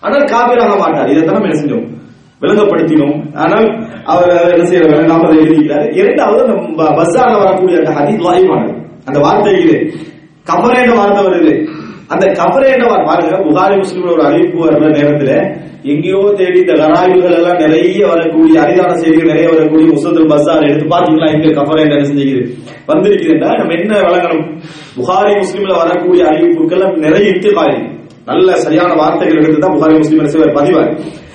[0.00, 1.08] ஆனால் காவிராக மாட்டார்.
[1.08, 1.86] இதைத்தான் நம்ம என்ன செஞ்சோம்?
[2.40, 3.34] விளங்கப்படுத்தினோம்.
[3.34, 3.66] ஆனால்
[4.04, 8.74] அவர் என்ன செய்யற வேண்டாம் அதை எழுதிக்கிறார் இரண்டாவது நம்ம பஸ்ஸான வரக்கூடிய அந்த ஹதீஸ் வாய்ப்பானது
[9.06, 9.78] அந்த வார்த்தையிலே
[10.50, 11.66] கபரேண்ட வார்த்தை வருது.
[12.08, 17.58] அந்த கபரேண்ட வார்த்தை பாருங்க புகாரி முஸ்லிம் ஒரு அறிவிப்பு வர்ற நேரத்துல எங்கேயோ தேடி இந்த கராய்வுகள் எல்லாம்
[17.58, 22.42] நிறைய வரக்கூடிய அரிதான செய்திகள் நிறைய வரக்கூடிய முசத்துல் பஸ்ஸார் எடுத்து பாத்தீங்களா எங்க கபரேண்ட என்ன செஞ்சுக்குது
[22.88, 24.46] வந்திருக்குதுன்னா நம்ம என்ன வழங்கணும்
[24.96, 27.76] புகாரி முஸ்லீம்ல வரக்கூடிய அறிவிப்புகள் நிறைய இத்திகாரி.
[28.24, 30.56] நல்ல சரியான வார்த்தைகள் எடுத்து தான் புகாரி முஸ்லீம் என்ன செய்வார்?
[30.58, 30.90] பதிவார்.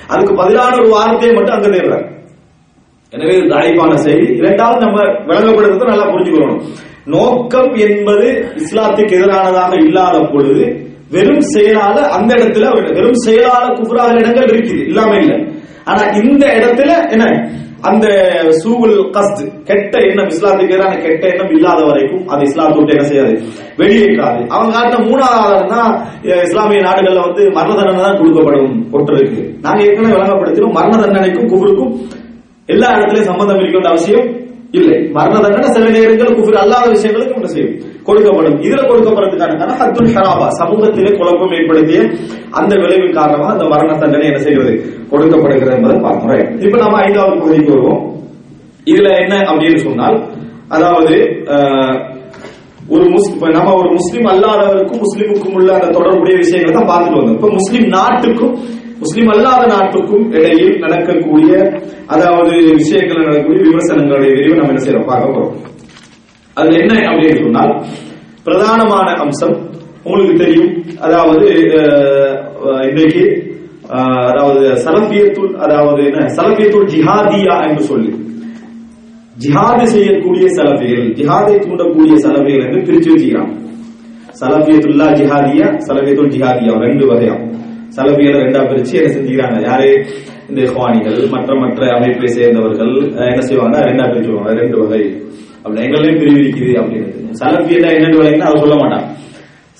[0.08, 2.06] அதுக்கு பதிலான ஒரு வார்த்தையை மட்டும் அங்க தேடுறார்.
[3.12, 4.28] எனவே இது தாய்ப்பான செய்தி.
[4.34, 6.62] இரண்டாவது நம்ம விளங்கப்படுறது நல்லா புரிஞ்சுக்கணும்.
[7.06, 14.84] நோக்கம் என்பது இஸ்லாத்துக்கு எதிரானதாக இல்லாத பொழுது வெறும் செயலால அந்த இடத்துல வெறும் செயலால குஃபரான இடங்கள் இருக்குது
[14.89, 15.34] இல்லாம இல்ல.
[15.88, 17.26] ஆனா இந்த இடத்துல என்ன?
[17.84, 18.06] அந்த
[18.60, 23.34] சூகுல் கஸ்த் கெட்ட எண்ணம் இஸ்லாத்துக்கு எதிரான கெட்ட எண்ணம் இல்லாத வரைக்கும் அது இஸ்லாத்தை விட்டு என்ன செய்யாது?
[23.80, 25.91] வெளியேற்றாது அவங்க காட்டின மூணாவது ஆதாரம் தான்
[26.43, 29.22] இஸ்லாமிய நாடுகள்ல வந்து மரண தண்டனை தான் கொடுக்கப்படும் ஒன்று
[29.63, 31.93] நாங்க ஏற்கனவே விளங்கப்படுத்தினோம் மரண தண்டனைக்கும் குவருக்கும்
[32.69, 34.28] எல்லா இடத்துலயும் சம்பந்தம் இருக்கின்ற அவசியம்
[34.72, 34.98] இல்லை.
[35.12, 37.74] மரண தண்டனை சில நேரங்களில் குஃபர் அல்லாத விஷயங்களுக்கு ஒன்று செய்யும்.
[38.08, 38.58] கொடுக்கப்படும்.
[38.66, 40.48] இதுல கொடுக்கப்படுறதுக்கான ஹத்துல் ஹராபா.
[40.60, 42.00] சமூகத்திலே குழப்பம் ஏற்படுத்திய
[42.52, 44.74] அந்த விளைவின் காரணமாக அந்த மரண தண்டனை என்ன செய்வது?
[45.12, 46.62] கொடுக்கப்படுகிறது என்பதை பார்க்கிறோம்.
[46.66, 48.02] இப்ப நம்ம ஐந்தாவது பகுதிக்கு வருவோம்.
[48.86, 50.18] இதுல என்ன அப்படின்னு சொன்னால்
[50.68, 51.16] அதாவது
[52.96, 57.38] ஒரு முஸ்லிம் நம்ம ஒரு முஸ்லீம் அல்லாதவருக்கும் முஸ்லீமுக்கும் உள்ள அந்த தொடர்புடைய விஷயங்களை தான் பார்த்துட்டு வந்தோம்.
[57.38, 58.54] இப்ப முஸ்லீம் நாட்டுக்கும்
[59.02, 61.52] முஸ்லிம் அல்லாத நாட்டுக்கும் இடையில் நடக்கக்கூடிய
[62.14, 65.10] அதாவது விஷயங்கள் நடக்கக்கூடிய விமர்சனங்களுடைய விரிவு நம்ம என்ன செய்யறோம்?
[65.12, 65.54] பார்க்க போறோம்.
[66.58, 67.74] அதுல என்ன அப்படின்னு சொன்னால்
[68.48, 69.56] பிரதானமான அம்சம்
[70.06, 70.72] உங்களுக்கு தெரியும்.
[71.06, 71.48] அதாவது
[72.90, 73.24] இன்றைக்கு
[74.30, 76.26] அதாவது சலபியத்துள் அதாவது என்ன?
[76.38, 78.12] சலபியத்துள் ஜிஹாதியா என்று சொல்லி.
[79.44, 83.52] ஜிஹாது செய்யக்கூடிய சலபிகள் ஜிஹாதை தூண்டக்கூடிய சலபிகள் என்று பிரிச்சு வச்சுக்கிறான்
[84.42, 87.56] சலபியத்துல்லா ஜிஹாதியா சலபியத்துல் ஜிஹாதியா ரெண்டு வகையாகும்.
[87.95, 89.60] சலபிகளை ரெண்டா பிரிச்சு என்ன செஞ்சுக்கிறாங்க?
[89.69, 89.89] யாரு?
[90.49, 92.93] இந்த இஹ்வானிகள் மற்ற மற்ற அமைப்பை சேர்ந்தவர்கள்
[93.32, 93.78] என்ன செய்வாங்க?
[93.89, 95.02] ரெண்டா பிரிச்சுவாங்க ரெண்டு வகை.
[95.63, 99.08] அப்படி எங்களையும் பிரிவு இருக்குது அப்படின்னு சலபியத்தை என்னென்று வகைன்னா அவர் சொல்ல மாட்டான்.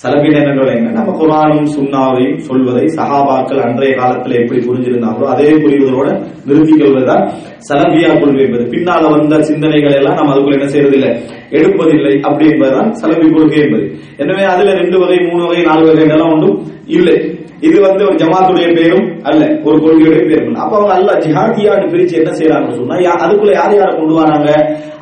[0.02, 6.08] சலபியன் என்னென்று வகைங்கன்னா நம்ம குரானும் சுண்ணாவையும் சொல்வதை சகாபாக்கள் அன்றைய காலத்துல எப்படி புரிஞ்சிருந்தாங்களோ அதே புரிவதோட
[6.46, 7.24] நிறுத்திக் கொள்வதுதான்
[7.70, 8.64] சலபியா கொள்கை என்பது.
[8.74, 11.12] பின்னால வந்த சிந்தனைகள் எல்லாம் நம்ம அதுக்குள்ள என்ன செய்யறதில்லை?
[11.58, 13.86] எடுப்பதில்லை அப்படி என்பதுதான் சலபி கொள்கை என்பது.
[14.18, 16.58] எனவே அதுல ரெண்டு வகை மூணு வகை நாலு வகை எல்லாம் ஒன்றும்
[16.98, 17.18] இல்லை.
[17.62, 20.56] இது வந்து ஒரு ஜமாத்துடைய பேரும் அல்ல ஒரு கொள்கையுடைய பேரும்.
[20.56, 24.50] அப்ப அவங்க அல்ல ஜிஹாதியான்னு பிரிச்சு என்ன செய்யறாங்கன்னு சொன்னா யா- அதுக்குள்ள யார் யாரை கொண்டு வராங்க?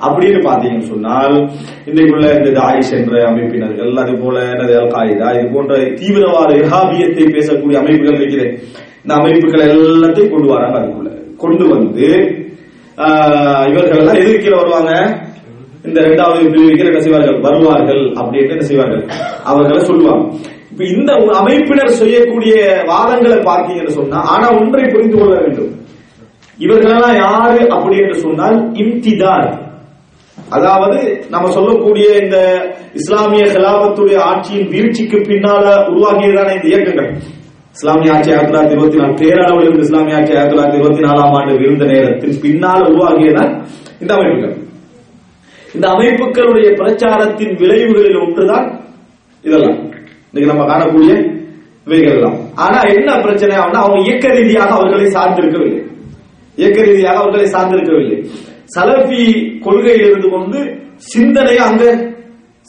[0.02, 1.36] அப்படின்னு பாத்தீங்கன்னு சொன்னால்
[1.86, 7.78] இன்றைக்குள்ள இந்த தாயிஷ் என்ற அமைப்பினர்கள் அது போல என்னது அல் காயிதா இது போன்ற தீவிரவாத இர்ஹாபியத்தை பேசக்கூடிய
[7.78, 8.48] அமைப்புகள் இருக்குது
[9.04, 11.12] இந்த அமைப்புகள் எல்லாத்தையும் கொண்டு வராங்க அதுக்குள்ள.
[11.38, 12.08] கொண்டு வந்து
[12.98, 14.92] ஆஹ், இவர்கள் எல்லாம் எதிர்க்கீழ வருவாங்க?
[15.86, 17.40] இந்த இரண்டாவது பிரிவுக்கு என்ன செய்வார்கள்?
[17.42, 19.04] வருவார்கள் அப்படின்னு என்ன செய்வார்கள்?
[19.44, 20.24] அவர்களை சொல்லுவாங்க.
[20.72, 22.56] இப்ப இந்த ஒரு அமைப்பினர் செய்யக்கூடிய
[22.88, 25.72] வாதங்களை பார்த்தீங்கன்னு சொன்னா ஆனா ஒன்றை புரிந்து கொள்ள வேண்டும்.
[26.58, 29.66] இவர்களெல்லாம் யாரு அப்படி என்று சொன்னால் இம்திதார்.
[30.50, 32.38] அதாவது நம்ம சொல்லக்கூடிய இந்த
[32.94, 37.10] இஸ்லாமிய கலாபத்துடைய ஆட்சியின் வீழ்ச்சிக்கு பின்னால உருவாகியதான இந்த இயக்கங்கள்.
[37.74, 41.54] இஸ்லாமிய ஆட்சி ஆயிரத்தி தொள்ளாயிரத்தி இருபத்தி நாலு பேரளவில் இருந்து இஸ்லாமிய ஆட்சி ஆயிரத்தி தொள்ளாயிரத்தி இருபத்தி நாலாம் ஆண்டு
[41.54, 43.52] இருந்த நேரத்தில் பின்னால் உருவாகியதான்
[44.02, 44.56] இந்த அமைப்புகள்.
[45.76, 48.68] இந்த அமைப்புகளுடைய பிரச்சாரத்தின் விளைவுகளில் ஒன்றுதான்
[49.42, 49.80] இதெல்லாம்.
[50.32, 51.36] இன்னைக்கு நம்ம காணக்கூடிய
[51.86, 55.82] இவைகள் எல்லாம் ஆனா என்ன பிரச்சனை ஆகும்னா அவங்க இயக்க ரீதியாக அவர்களை சார்ந்திருக்கவில்லை.
[56.56, 58.28] இயக்க ரீதியாக அவர்களை சார்ந்திருக்கவில்லை.
[58.76, 62.14] சலபி கொள்கையில் இருந்து கொண்டு சிந்தனையை அங்க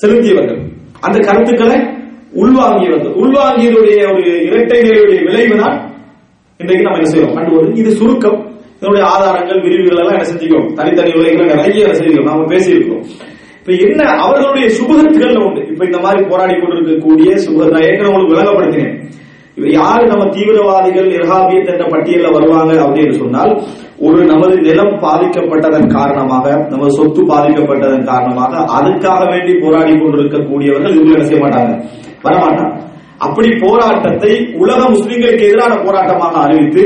[0.02, 0.60] செலுத்தியவர்கள்.
[1.00, 1.78] அந்த கருத்துக்களை
[2.34, 3.14] உள்வாங்கியவர்கள்.
[3.22, 5.90] உள்வாங்கியதுடைய ஒரு இரட்டை நிலையுடைய விளைவு தான்
[6.56, 7.34] இன்றைக்கு நம்ம என்ன செய்யறோம்?
[7.34, 8.52] கண்டு வருது இது சுருக்கம்.
[8.76, 10.74] இதனுடைய ஆதாரங்கள் விரிவுகள் எல்லாம் என்ன செஞ்சுக்கிறோம்?
[10.74, 13.04] தனித்தனி உலகங்கள் நிறைய என்ன நாம பேசியிருக்கிறோம்.
[13.60, 15.67] இப்ப என்ன அவர்களுடைய சுபகத்துகள் உண்டு?
[15.78, 18.94] இப்ப இந்த மாதிரி போராடி கொண்டிருக்கக்கூடிய சுபகத் நான் ஏற்கனவே உங்களுக்கு விளங்கப்படுத்தினேன்.
[19.56, 20.06] இவர் யாரு?
[20.06, 23.52] நம்ம தீவிரவாதிகள் இர்ஹாபியத் என்ற பட்டியலில் வருவாங்க அப்படின்னு சொன்னால்
[23.98, 31.24] ஒரு நமது நிலம் பாதிக்கப்பட்டதன் காரணமாக நமது சொத்து பாதிக்கப்பட்டதன் காரணமாக அதுக்காக வேண்டி போராடி கொண்டிருக்கக்கூடியவர்கள் இவங்க என்ன
[31.24, 31.72] செய்ய மாட்டாங்க?
[32.22, 32.72] வரமாட்டாங்க.
[33.18, 36.84] அப்படி போராட்டத்தை உலக முஸ்லிம்களுக்கு எதிரான போராட்டமாக அறிவித்து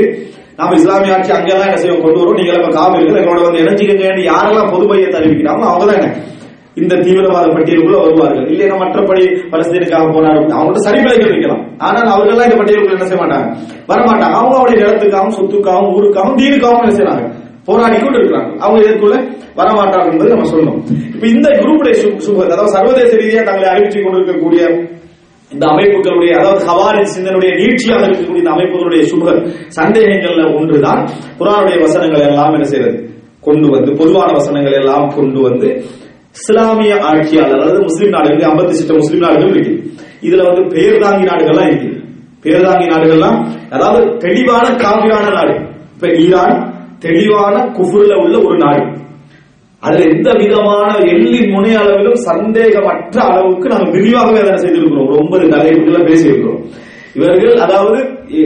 [0.55, 2.01] நாம இஸ்லாமிய ஆட்சி அங்கெல்லாம் என்ன செய்வோம்?
[2.01, 2.35] கொண்டு வரும்.
[2.35, 6.11] நீங்க நம்ம காவிரிகள் எங்களோட வந்து இணைஞ்சிக்கங்கன்னு யாரெல்லாம் பொது மையத்தை அறிவிக்கிறாங்களோ அவங்க தான் என்ன?
[6.81, 8.47] இந்த தீவிரவாத பட்டியலுக்குள்ள வருவார்கள்.
[8.53, 11.61] இல்லைன்னா மற்றபடி பலஸ்தீனுக்காக போராடும் அவங்கள்ட்ட சரிபலைகள் வைக்கலாம்.
[11.87, 13.47] ஆனால் அவர்கள்லாம் இந்த பட்டியலுக்குள்ள என்ன செய்ய மாட்டாங்க?
[13.91, 14.35] வரமாட்டாங்க.
[14.39, 17.25] அவங்க அவருடைய நிலத்துக்காகவும் சொத்துக்காகவும் ஊருக்காகவும் தீனுக்காகவும் என்ன செய்யறாங்க?
[17.67, 19.17] போராடி கொண்டு இருக்கிறாங்க அவங்க இதற்குள்ள
[19.59, 20.79] வரமாட்டாங்க என்பது நம்ம சொல்லணும்.
[21.15, 21.93] இப்ப இந்த குரூப்புடைய
[22.47, 24.63] அதாவது சர்வதேச ரீதியாக தங்களை அறிவித்துக் கொண்டிருக்கக்கூடிய
[25.51, 29.39] இந்த அமைப்புகளுடைய அதாவது ஹவாரி சிந்தனுடைய நீட்சியாக இருக்கக்கூடிய இந்த அமைப்புகளுடைய சுபர்
[29.77, 31.01] சந்தேகங்கள்ல ஒன்றுதான்
[31.39, 32.97] குரானுடைய வசனங்கள் எல்லாம் என்ன செய்யறது
[33.47, 35.69] கொண்டு வந்து பொதுவான வசனங்கள் எல்லாம் கொண்டு வந்து
[36.37, 39.73] இஸ்லாமிய ஆட்சியாளர் அதாவது முஸ்லீம் நாடுகள் ஐம்பத்தி சிட்ட முஸ்லீம் நாடுகள் இருக்கு.
[40.21, 41.89] இதுல வந்து பேர்தாங்கி நாடுகள்லாம் இருக்கு.
[42.43, 45.55] பேர்தாங்கி நாடுகள்லாம் அதாவது தெளிவான காவிரான நாடு.
[45.93, 49.01] இப்ப ஈரான் தெளிவான குஃபுர்ல உள்ள ஒரு நாடு.
[49.79, 55.07] அதுல எந்த விதமான எள்ளி முனை அளவிலும் சந்தேகமற்ற அளவுக்கு நாங்கள் விரிவாகவே அதை செய்திருக்கிறோம்.
[55.07, 56.61] ஒரு ஒன்பது தலைப்புகளை பேசியிருக்கிறோம்.
[57.15, 57.99] இவர்கள் அதாவது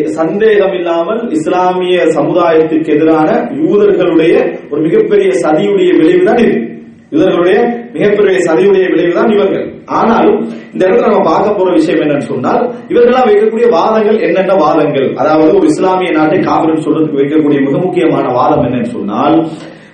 [0.06, 4.34] சந்தேகம் இல்லாமல் இஸ்லாமிய சமுதாயத்துக்கு எதிரான யூதர்களுடைய
[4.70, 6.77] ஒரு மிகப்பெரிய சதியுடைய விளைவுதான் இருக்கு
[7.12, 7.58] இவர்களுடைய
[7.94, 9.66] மிகப்பெரிய சதியுடைய விளைவுதான் இவர்கள்.
[9.86, 10.40] ஆனாலும்
[10.74, 15.08] இந்த இடத்துல நம்ம பார்க்க போற விஷயம் என்னன்னு சொன்னால் இவர்களாம் வைக்கக்கூடிய வாதங்கள் என்னென்ன வாதங்கள்?
[15.22, 19.38] அதாவது ஒரு இஸ்லாமிய நாட்டை காவிரி சொல்றதுக்கு வைக்கக்கூடிய மிக முக்கியமான வாதம் என்னன்னு சொன்னால்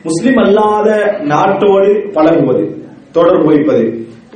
[0.07, 0.89] முஸ்லிம் அல்லாத
[1.33, 2.63] நாட்டோடு பழகுவது
[3.11, 3.85] தொடர்பு வைப்பது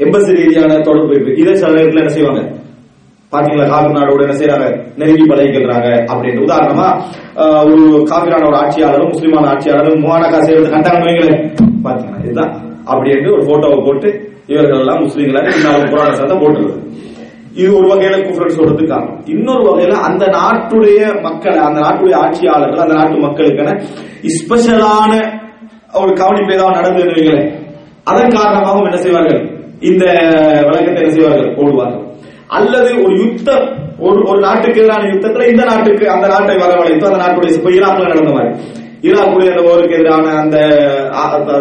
[0.06, 1.36] எம்பசி ரீதியான தொடர்பு வைப்பது.
[1.42, 2.44] இதை சில நேரத்தில் என்ன செய்வாங்க?
[3.34, 4.68] பாத்தீங்களா காவிரி நாடோட என்ன செய்யறாங்க
[5.00, 6.88] நெருங்கி பழகிக்கிறாங்க அப்படின்னு உதாரணமா
[7.70, 11.08] ஒரு காவிரி நாடோட ஆட்சியாளரும் முஸ்லிமான ஆட்சியாளரும் மூவானக்கா செய்வது கண்டாங்க
[11.86, 12.54] பாத்தீங்கன்னா இதுதான்.
[12.92, 14.10] அப்படின்னு ஒரு போட்டோவை போட்டு
[14.48, 16.76] இவர்கள் எல்லாம் முஸ்லீம்களாக புராண சத்தம் போட்டுருது.
[17.54, 22.94] இது ஒரு வகையில குஃபரன் சொல்றதுக்கு காரணம் இன்னொரு வகையில அந்த நாட்டுடைய மக்களை அந்த நாட்டுடைய ஆட்சியாளர்கள் அந்த
[22.94, 23.72] நாட்டு மக்களுக்கான
[24.36, 25.14] ஸ்பெஷலான
[25.94, 27.50] ஒரு கவனிப்பு ஏதாவது நடந்து வைங்களேன்.
[28.04, 29.42] அதன் காரணமாகவும் என்ன செய்வார்கள்?
[29.80, 30.06] இந்த
[30.66, 31.56] விளக்கத்தை என்ன செய்வார்கள்?
[31.56, 32.04] போடுவார்கள்.
[32.48, 33.66] அல்லது ஒரு யுத்தம்
[34.00, 38.52] ஒரு ஒரு நாட்டுக்கு எதிரான யுத்தத்துல இந்த நாட்டுக்கு அந்த நாட்டை வரவழைத்து அந்த நாட்டுடைய ஈராக்ல நடந்த மாதிரி.
[39.08, 40.58] ஈராக்குடைய அந்த போருக்கு எதிரான அந்த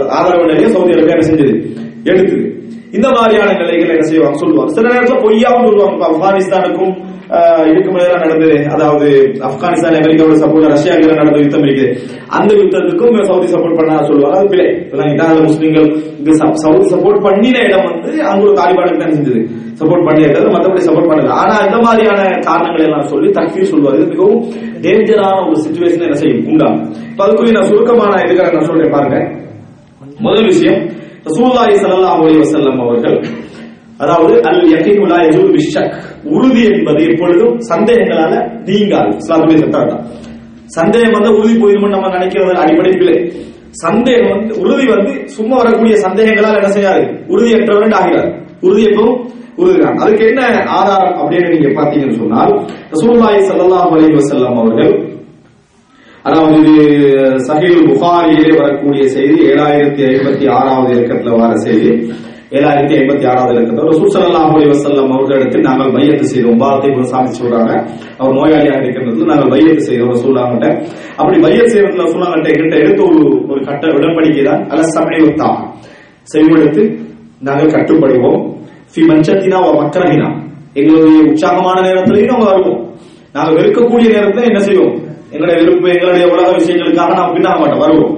[0.09, 1.67] ஆதரவு நிலையை சவுதி அரேபியா என்ன செஞ்சது?
[2.05, 2.55] எடுத்தது
[2.93, 4.39] இந்த மாதிரியான நிலைகள் என்ன செய்வாங்க?
[4.39, 4.73] சொல்லுவாங்க.
[4.73, 5.95] சில நேரத்தில் பொய்யாவும் சொல்லுவாங்க.
[5.95, 7.06] இப்ப ஆப்கானிஸ்தானுக்கும்
[7.71, 8.51] இதுக்கு மேல நடந்தது.
[8.75, 9.07] அதாவது
[9.49, 11.93] ஆப்கானிஸ்தான் அமெரிக்காவோட சப்போர்ட் ரஷ்யாவுக்கு நடந்த யுத்தம் இருக்குது.
[12.39, 14.39] அந்த யுத்தத்துக்கும் சவுதி சப்போர்ட் பண்ண சொல்லுவாங்க.
[14.41, 14.67] அது பிழை.
[15.15, 15.89] இதான் முஸ்லீம்கள்
[16.21, 19.43] இது சவுதி சப்போர்ட் பண்ணின இடம் வந்து அங்க ஒரு தாலிபானுக்கு தான் செஞ்சது
[19.81, 21.33] சப்போர்ட் பண்ணியிருக்காரு மற்றபடி சப்போர்ட் பண்ணல.
[21.43, 23.97] ஆனா இந்த மாதிரியான காரணங்கள் எல்லாம் சொல்லி தக்ஃபீர் சொல்லுவார்.
[23.99, 24.41] இது மிகவும்
[24.85, 26.45] டேஞ்சரான ஒரு சுச்சுவேஷன் என்ன செய்யும்?
[26.53, 26.69] உண்டா?
[27.11, 29.19] இப்ப அதுக்குரிய நான் சுருக்கமான இதுக்காக நான் சொல்றேன் பாருங்க.
[30.27, 30.81] முதல் விஷயம்
[31.29, 33.17] ரசூலுல்லாஹி சல்லா அலி வசல்லம் அவர்கள்
[34.03, 35.95] அதாவது அல் யக்கீனுலா எதுவும் விஷக்
[36.35, 38.33] உறுதி என்பது எப்பொழுதும் சந்தேகங்களால
[38.69, 39.11] நீங்காது.
[39.21, 40.03] இஸ்லாத்துடைய சட்டம் தான்.
[40.79, 43.17] சந்தேகம் வந்து உறுதி போயிருமோ நம்ம நினைக்கிறது அடிப்படை பிள்ளை
[43.85, 47.03] சந்தேகம் வந்து உறுதி வந்து சும்மா வரக்கூடிய சந்தேகங்களால் என்ன செய்யாது?
[47.33, 48.31] உறுதியற்றவன் ஆகிறார்
[48.67, 49.19] உறுதி எப்பவும்
[49.61, 49.99] உறுதிதான்.
[50.03, 50.41] அதுக்கு என்ன
[50.79, 52.53] ஆதாரம் அப்படின்னு நீங்க பாத்தீங்கன்னு சொன்னால்
[52.95, 54.95] ரசூலுல்லாஹி சல்லாஹ் அலி வசல்லாம் அவர்கள்
[56.29, 56.79] அதாவது இது
[57.49, 61.91] சஹீல் புகாரியிலே வரக்கூடிய செய்தி ஏழாயிரத்தி ஐம்பத்தி ஆறாவது இயக்கத்துல வர செய்தி.
[62.51, 63.89] ஏழாயிரத்தி ஐம்பத்தி ஆறாவது இருக்கிறது.
[63.91, 66.59] ரசூல் ஸல்லல்லாஹு அலைஹி வஸல்லம் அவர்களிடத்தில் நாங்கள் மையத்து செய்தோம்.
[66.59, 67.73] பாரத்தை சாமி சொல்றாங்க.
[68.19, 70.69] அவர் நோயாளியாக இருக்கிறதுல நாங்கள் மையத்து செய்தோம் ரசூல்லாங்கிட்ட
[71.17, 74.69] அப்படி மையத்து செய்யறதுல ரசூல்லாங்கிட்ட எங்கிட்ட எடுத்து ஒரு ஒரு கட்ட உடன்படிக்கை தான்.
[74.69, 75.59] அல்ல சமயத்தான்
[76.23, 76.83] செய்வெடுத்து
[77.41, 78.41] நாங்கள் கட்டுப்படுவோம்.
[78.93, 80.29] ஃபி மஞ்சத்தினா ஒரு மக்கரகினா
[80.75, 82.81] எங்களுடைய உற்சாகமான நேரத்திலையும் நாங்கள் வருவோம்.
[83.33, 84.95] நாங்கள் வெறுக்கக்கூடிய நேரத்தில் என்ன செய்வோம்?
[85.31, 88.15] எங்களுடைய விருப்பம் எங்களுடைய உலக விஷயங்களுக்காக நாம் பின்னாக மாட்டோம் வருவோம்.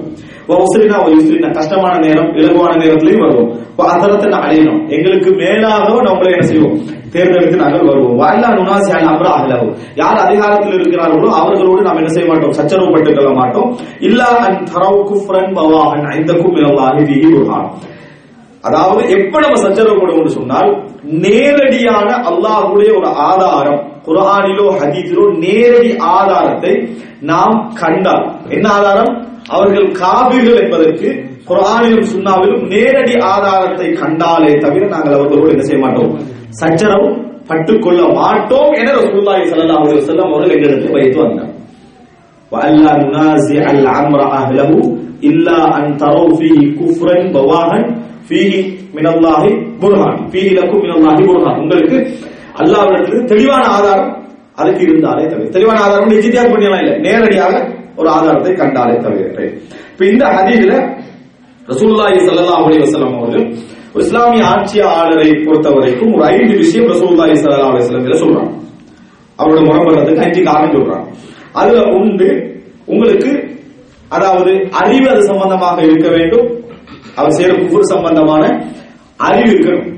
[0.55, 3.67] உசிரினா ஒரு யுஸ்ரினா கஷ்டமான நேரம் இலகுவான நேரத்திலையும் வருவோம்.
[3.77, 4.89] அதரத்தை அடையணும்.
[4.89, 6.79] எங்களுக்கு மேலாகவும் நம்மளே என்ன செய்வோம்?
[7.11, 8.19] தேர்ந்தெடுத்து நாங்கள் வருவோம்.
[8.19, 12.51] வாயிலா நுனாசி அப்புறம் அகலவும் யார் அதிகாரத்தில் இருக்கிறார்களோ அவர்களோடு நாம் என்ன செய்ய மாட்டோம்?
[12.51, 13.77] சச்சரவுப்பட்டுக் கொள்ள மாட்டோம்.
[13.99, 17.67] இல்லா அன் தரவு குஃப்ரன் பவாஹன் ஐந்தக்கும் இலவாஹி பிஹி
[18.61, 26.89] அதாவது எப்ப நம்ம சச்சரவுப்படும் சொன்னால் நேரடியான அல்லாஹ்வுடைய ஒரு ஆதாரம் குரானிலோ ஹதீஸிலோ நேரடி ஆதாரத்தை
[27.21, 28.35] நாம் கண்டால்.
[28.49, 29.27] என்ன ஆதாரம்?
[29.50, 31.08] அவர்கள் காபிர்கள் என்பதற்கு
[31.48, 36.12] குர்ஆனிலும் சுன்னாவிலும் நேரடி ஆதாரத்தை கண்டாலே தவிர நாங்கள் அவர்களோடு என்ன செய்ய மாட்டோம்
[36.60, 37.08] சச்சரவு
[37.48, 41.50] பட்டுக்கொள்ள மாட்டோம் என ரசூலுல்லாஹி ஸல்லல்லாஹு அலைஹி வஸல்லம் அவர்கள் எங்களிடத்தில் வைத்து வந்தார்
[42.52, 44.70] وألا ننازع الأمر أهله
[45.22, 47.78] إلا أن تروا فيه كفرا بواها
[48.24, 48.52] فيه
[48.94, 49.42] من الله
[49.82, 51.96] برهان فيه لكم من الله برهان உங்களுக்கு
[52.60, 54.10] அல்லாஹ்விடத்தில் தெளிவான ஆதாரம்
[54.58, 57.54] அதுக்கு இருந்தாலே தவிர தெளிவான ஆதாரம் நிஜித்தியார் பண்ணியலாம் இல்ல நேரடியாக
[57.99, 59.45] ஒரு ஆதாரத்தை கண்டாலே தவிர
[59.91, 60.73] இப்ப இந்த ஹதீஸ்ல
[61.71, 63.45] ரசூல்லாய் சல்லா அலி வசலம் அவர்கள்
[64.03, 68.51] இஸ்லாமிய ஆட்சியாளரை பொறுத்த வரைக்கும் ஒரு ஐந்து விஷயம் ரசூல்லாய் சல்லா அலி வசலம் சொல்றாங்க.
[69.39, 71.07] அவரோட முரம்படுறதுக்கு அஞ்சு காரணம் சொல்றாங்க.
[71.59, 72.29] அதுல உண்டு
[72.93, 73.31] உங்களுக்கு
[74.15, 76.47] அதாவது அறிவு அது சம்பந்தமாக இருக்க வேண்டும்.
[77.15, 78.43] அவர் செய்யற குஃபுர் சம்பந்தமான
[79.27, 79.89] அறிவு இருக்கணும்.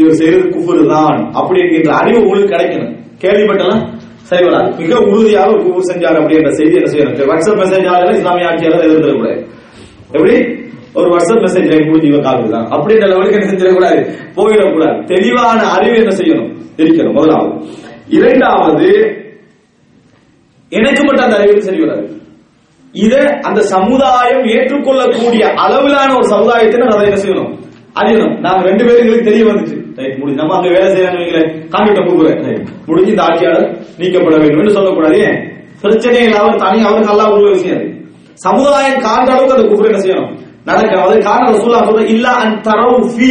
[0.00, 2.92] இவர் செய்யறது குஃபுர் தான் அப்படி என்கின்ற அறிவு உங்களுக்கு கிடைக்கணும்.
[3.22, 3.82] கேள்விப்பட்டலாம்
[4.30, 4.46] சரி
[4.78, 7.14] மிக உறுதியாக ஒரு செஞ்சார் அப்படின்ற செய்தி என்ன செய்யணும்?
[7.14, 9.46] வாட்ஸ்அப் மெசேஜ் ஆகல இஸ்லாமிய ஆட்சியாளர் எதிர்த்துடக்கூடாது
[10.12, 10.58] எப்படி?
[10.94, 14.12] ஒரு வாட்ஸ்அப் மெசேஜ் முடிஞ்சு இவன் காலுக்கு அப்படின்ற லெவலுக்கு என்ன செஞ்சிடக்கூடாது?
[14.36, 15.04] போயிடக்கூடாது.
[15.04, 16.56] தெளிவான அறிவு என்ன செய்யணும்?
[16.76, 17.12] இருக்கணும்.
[17.12, 17.66] முதலாவது.
[18.08, 19.16] இரண்டாவது
[20.68, 22.20] எனக்கு மட்டும் அந்த அறிவு சரி வராது
[22.92, 27.58] இத அந்த சமுதாயம் ஏற்றுக்கொள்ளக்கூடிய அளவிலான ஒரு சமுதாயத்தை நான் அதை என்ன செய்யணும்?
[27.94, 28.38] அறியணும்.
[28.38, 29.89] நாங்க ரெண்டு பேருக்கு தெரிய வந்துச்சு.
[30.00, 32.42] ரைட் முடிஞ்சு நம்ம அங்க வேலை செய்யறாங்க காண்டிட்ட கொடுக்குறேன்.
[32.48, 33.66] ரைட் முடிஞ்சு இந்த ஆட்சியாளர்
[34.00, 35.16] நீக்கப்பட வேண்டும் என்று சொல்லக்கூடாது.
[35.28, 35.38] ஏன்?
[35.82, 37.84] பிரச்சனை இல்லாம தனி அவருக்கு அல்லா உள்ள விஷயம்
[38.46, 40.30] சமுதாயம் காண்ற அளவுக்கு அந்த குஃபர் என்ன செய்யணும்?
[40.68, 43.30] நடக்க அது காரணம் ரசூல்லா சொல்ற இல்ல அன் தரவு ஃபீ.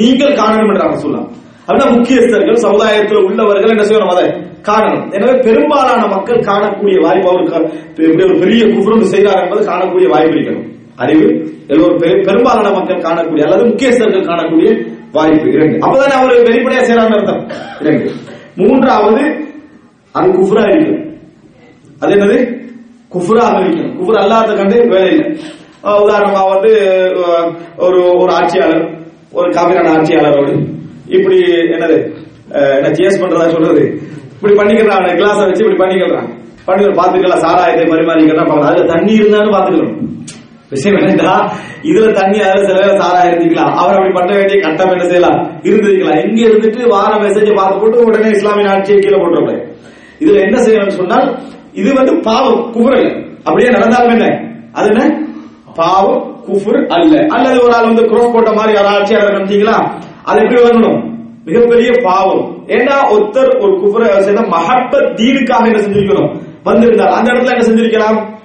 [0.00, 1.22] நீங்கள் காணணும் என்றாங்க ரசூல்லா
[1.66, 4.12] அப்படின்னா முக்கியஸ்தர்கள் சமுதாயத்தில் உள்ளவர்கள் என்ன செய்யணும்?
[4.14, 4.24] அதை
[4.68, 5.04] காணணும்.
[5.16, 10.66] எனவே பெரும்பாலான மக்கள் காணக்கூடிய வாய்ப்பு அவருக்கு ஒரு பெரிய குஃபர் செய்தார் என்பது காணக்கூடிய வாய்ப்பு இருக்கணும்
[11.02, 11.26] அறிவு
[11.72, 14.70] எல்லோரும் பெரும்பாலான மக்கள் காணக்கூடிய அல்லது முக்கியஸ்தர்கள் காணக்கூடிய
[15.16, 15.76] வாய்ப்பு இரண்டு.
[15.84, 17.42] அப்பதானே அவர் வெளிப்படையா செய்யறாங்க அர்த்தம்
[17.82, 18.10] இரண்டு.
[18.60, 19.22] மூன்றாவது
[20.14, 21.02] அது குஃபுரா இருக்கும்
[22.02, 22.36] அது என்னது?
[23.14, 25.28] குஃபுரா இருக்கணும் குஃபுர் அல்லாத கண்டு வேலை இல்லை.
[26.04, 26.72] உதாரணமா வந்து
[27.86, 28.84] ஒரு ஒரு ஆட்சியாளர்
[29.38, 30.52] ஒரு காவிரான ஆட்சியாளரோடு
[31.16, 31.38] இப்படி
[31.76, 31.96] என்னது?
[32.78, 33.82] என்ன சேஸ் பண்றதா சொல்றது?
[34.36, 36.28] இப்படி பண்ணிக்கிறாங்க கிளாஸ் வச்சு இப்படி பண்ணிக்கிறாங்க
[36.66, 39.96] பண்ணி பாத்துக்கலாம் சாராயத்தை பரிமாறிக்கிறான் அதுல தண்ணி இருந்தாலும் பாத்துக்கணும்
[40.70, 41.50] விஷயம் என்னன்னா
[41.82, 45.60] இதுல தண்ணி அதுல சில பேர் சாரா இருந்துக்கலாம் அவர் அப்படி பண்ண வேண்டிய கட்டம் என்ன செய்யலாம்?
[45.62, 49.68] இருந்திருக்கலாம் இங்க இருந்துட்டு வார மெசேஜ் பார்த்து போட்டு உடனே இஸ்லாமிய ஆட்சியை கீழே போட்டுறப்ப.
[50.20, 51.38] இதுல என்ன செய்யணும்னு சொன்னால்
[51.72, 53.26] இது வந்து பாவம் குஃபர் அல்ல.
[53.44, 54.50] அப்படியே நடந்தாலும் என்ன?
[54.72, 55.26] அது என்ன?
[55.74, 57.26] பாவம் குஃபுர் அல்ல.
[57.28, 60.00] அல்லது ஒரு ஆள் வந்து குரோஸ் போட்ட மாதிரி யாரும் ஆட்சியாளர் நினைச்சீங்களா?
[60.24, 61.08] அது எப்படி வரணும்?
[61.44, 62.64] மிகப்பெரிய பாவம்.
[62.66, 66.40] ஏன்னா ஒருத்தர் ஒரு குஃபரை செய்த மஹப்பத் தீனுக்காக என்ன செஞ்சிருக்கணும்?
[66.62, 67.08] வந்திருந்தார்.
[67.08, 68.38] அந்த இடத்துல என்ன செஞ்சிருக்கலாம்?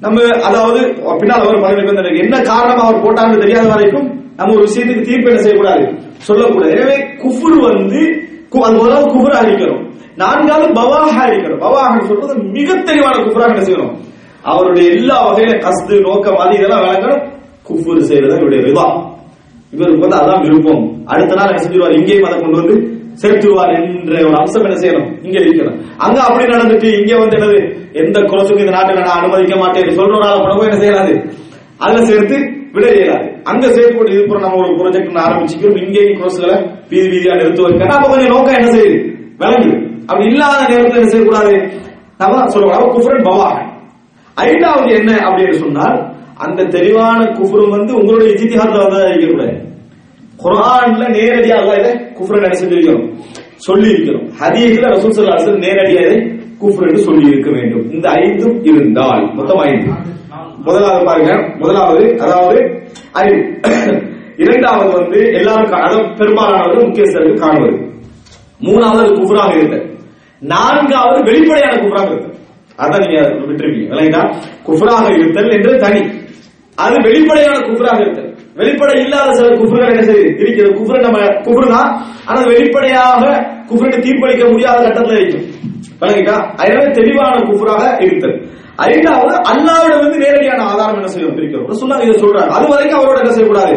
[0.00, 0.80] நம்ம அதாவது
[1.18, 5.98] பின்னால் அவர் பதவிக்கு என்ன காரணம் அவர் போட்டார்னு தெரியாத வரைக்கும் நம்ம ஒரு விஷயத்துக்கு தீர்ப்பு என்ன செய்யக்கூடாது?
[6.18, 6.72] சொல்லக்கூடாது.
[6.72, 9.90] எனவே குஃபுர் வந்து கு- அது முதல்ல குஃபுரா இருக்கணும்.
[10.16, 11.62] நான்காவது பவாஹா இருக்கணும்.
[11.62, 13.96] பவாஹா சொல்றது மிக தெளிவான குஃபுரா என்ன செய்யணும்?
[14.42, 17.28] அவருடைய எல்லா வகையில கஸ்து நோக்கம் அது இதெல்லாம் விளங்கணும்.
[17.68, 19.14] குஃபுர் செய்யறது இவருடைய ரிவா.
[19.70, 21.02] இவருக்கு வந்து அதான் விருப்பம்.
[21.04, 21.98] அடுத்த நாள் என்ன செஞ்சிருவார்?
[21.98, 25.24] இங்கேயும் அதை கொண்டு வந்து சேர்த்துவார் என்ற ஒரு அம்சம் என்ன செய்யணும்?
[25.24, 25.80] இங்க இருக்கணும்.
[25.96, 27.84] அங்க அப்படி நடந்துட்டு இங்க வந்து என்னது?
[27.92, 31.30] எந்த குலசுக்கும் இந்த நாட்டை நான் அனுமதிக்க மாட்டேன் சொல்றவனால ஒரு என்ன செய்யலாது?
[31.78, 33.40] அதுல சேர்த்து விட இயலாது.
[33.44, 35.84] அங்க சேர்த்து போட்டு இது நம்ம ஒரு ப்ராஜெக்ட் ஆரம்பிச்சுக்கிறோம்.
[35.84, 37.88] இங்கேயும் குலசுகளை வீதி வீதியா நிறுத்து வைக்கணும்.
[37.88, 39.14] அப்ப கொஞ்சம் நோக்கம் என்ன செய்யுது?
[39.38, 41.84] விளங்குது அப்படி இல்லாத நேரத்தில் என்ன செய்யக்கூடாது?
[42.18, 43.74] நம்ம சொல்லுவோம் குஃபரன் பவாக
[44.34, 49.65] ஐந்தாவது என்ன அப்படின்னு சொன்னால் அந்த தெளிவான குஃபரும் வந்து உங்களுடைய இஜித்திஹாத்ல வந்து இருக்கக்கூடாது.
[50.36, 53.04] குரான்ல நேரடியா அல்லாஹ் இதை குஃப்ர் நினைச்சிருக்கிறோம்
[53.66, 56.18] சொல்லி இருக்கிறோம் ஹதீஸ்ல ரசூல் சல்லா அலைஹி நேரடியா இதை
[56.62, 59.92] குஃப்ர் என்று சொல்லி இருக்க வேண்டும் இந்த ஐந்தும் இருந்தால் மொத்தம் ஐந்து
[60.66, 62.60] முதலாவது பாருங்க முதலாவது அதாவது
[63.14, 63.40] அறிவு
[64.38, 67.76] இரண்டாவது வந்து எல்லாரும் அதாவது பெரும்பாலானவர்கள் முக்கியஸ்தர்கள் காணுவது
[68.60, 69.76] மூணாவது குஃப்ராக இருக்க
[70.42, 72.32] நான்காவது வெளிப்படையான குஃப்ராக இருக்க
[72.78, 74.22] அதான் நீங்க விட்டுருக்கீங்க விளங்கிட்டா
[74.66, 76.00] குஃப்ராக இருத்தல் என்று தனி
[76.78, 78.25] அது வெளிப்படையான குஃப்ராக இருத்தல்
[78.58, 81.90] வெளிப்படை இல்லாத சில குஃப்ர்கள் என்ன செய்யுது இருக்கிறது குஃபுரை நம்ம குஃப்ரு தான்
[82.28, 83.24] ஆனா வெளிப்படையாக
[83.70, 85.46] குஃப்ருக்கு தீர்ப்பளிக்க முடியாத கட்டத்துல இருக்கும்
[86.00, 88.36] வழங்கிக்கா அதனால தெளிவான குஃப்ராக இருத்தல்
[88.86, 92.50] ஐந்தாவது அல்லாவிடம் வந்து நேரடியான ஆதாரம் என்ன செய்யும் இருக்கிறோம் சொன்னாங்க இதை சொல்றாங்க.
[92.56, 93.76] அது வரைக்கும் அவரோட என்ன செய்யக்கூடாது?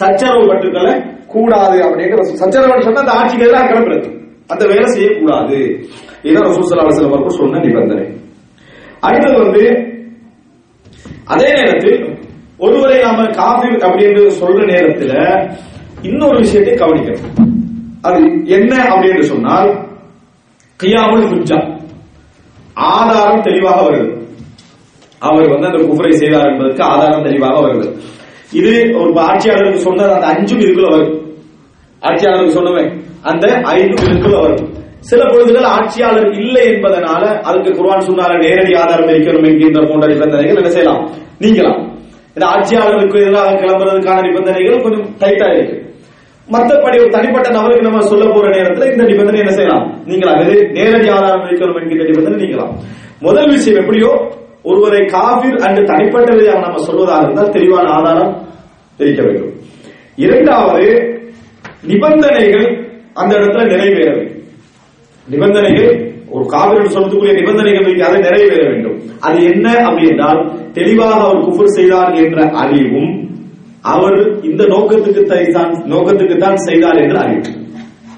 [0.00, 0.94] சச்சரவு பட்டுக்களை
[1.34, 4.08] கூடாது அப்படிங்கிற சச்சரவு சொன்னா அந்த ஆட்சிக்கு எதிராக கிளம்புறது.
[4.52, 5.58] அந்த வேலை செய்யக்கூடாது.
[6.28, 8.06] இதான் ரசூல் சில அலைஹி அவர்கள் சொன்ன நிபந்தனை.
[9.06, 9.62] அடுத்தது வந்து
[11.34, 12.00] அதே நேரத்தில்
[12.62, 15.12] ஒருவரை நாம காபிர் அப்படின்னு சொல்ற நேரத்துல
[16.02, 17.24] இன்னொரு விஷயத்தை கவனிக்கணும்.
[18.02, 19.70] அது என்ன அப்படின்னு சொன்னால்
[20.82, 21.80] கியாமுல் ஹுஜ்ஜா.
[22.74, 24.20] ஆதாரம் தெளிவாக வருது.
[25.18, 27.96] அவர் வந்து அந்த குஃபரை செய்தார் என்பதற்கு ஆதாரம் தெளிவாக வருது.
[28.52, 31.36] இது ஒரு ஆட்சியாளருக்கு சொன்னது அந்த அஞ்சும் இதுக்குள்ள வரும்.
[32.00, 34.74] ஆட்சியாளருக்கு சொன்னவன் அந்த ஐந்தும் இதுக்குள்ள வரும்.
[34.98, 40.70] சில பொழுதுகள் ஆட்சியாளர் இல்லை என்பதனால அதுக்கு குர்வான் சொன்னால நேரடி ஆதாரம் இருக்கணும் என்கின்ற போன்ற நிபந்தனைகள் என்ன
[40.70, 41.10] செய்யலாம்?
[41.40, 41.90] நீங்களாம்
[42.34, 45.76] இந்த ஆட்சியாளர்களுக்கு எதிராக கிளம்புறதுக்கான நிபந்தனைகள் கொஞ்சம் டைட்டா இருக்கு.
[46.50, 50.02] மற்றபடி ஒரு தனிப்பட்ட நபருக்கு நம்ம சொல்ல போற நேரத்தில் இந்த நிபந்தனை என்ன செய்யலாம்?
[50.04, 52.72] நீங்களா வெறு நேரடி ஆதாரம் இருக்கணும் என்கிற நிபந்தனை நீங்களாம்.
[53.20, 54.30] முதல் விஷயம் எப்படியோ
[54.62, 58.46] ஒருவரை காபிர் அன்று தனிப்பட்ட ரீதியாக நம்ம சொல்வதாக இருந்தால் தெளிவான ஆதாரம்
[58.96, 59.52] தெரிவிக்க வேண்டும்.
[60.16, 60.88] இரண்டாவது
[61.86, 62.66] நிபந்தனைகள்
[63.14, 64.10] அந்த இடத்துல நிறைவேற
[65.28, 68.98] நிபந்தனைகள் ஒரு காவிரி சொல்லக்கூடிய நிபந்தனைகள் அதை நிறைவேற வேண்டும்.
[69.20, 73.30] அது என்ன அப்படி என்றால் தெளிவாக அவர் குஃபர் செய்தார் என்ற அறிவும்
[73.82, 77.40] அவர் இந்த நோக்கத்துக்கு நோக்கத்துக்கு தான் செய்தார் என்று அறிவு.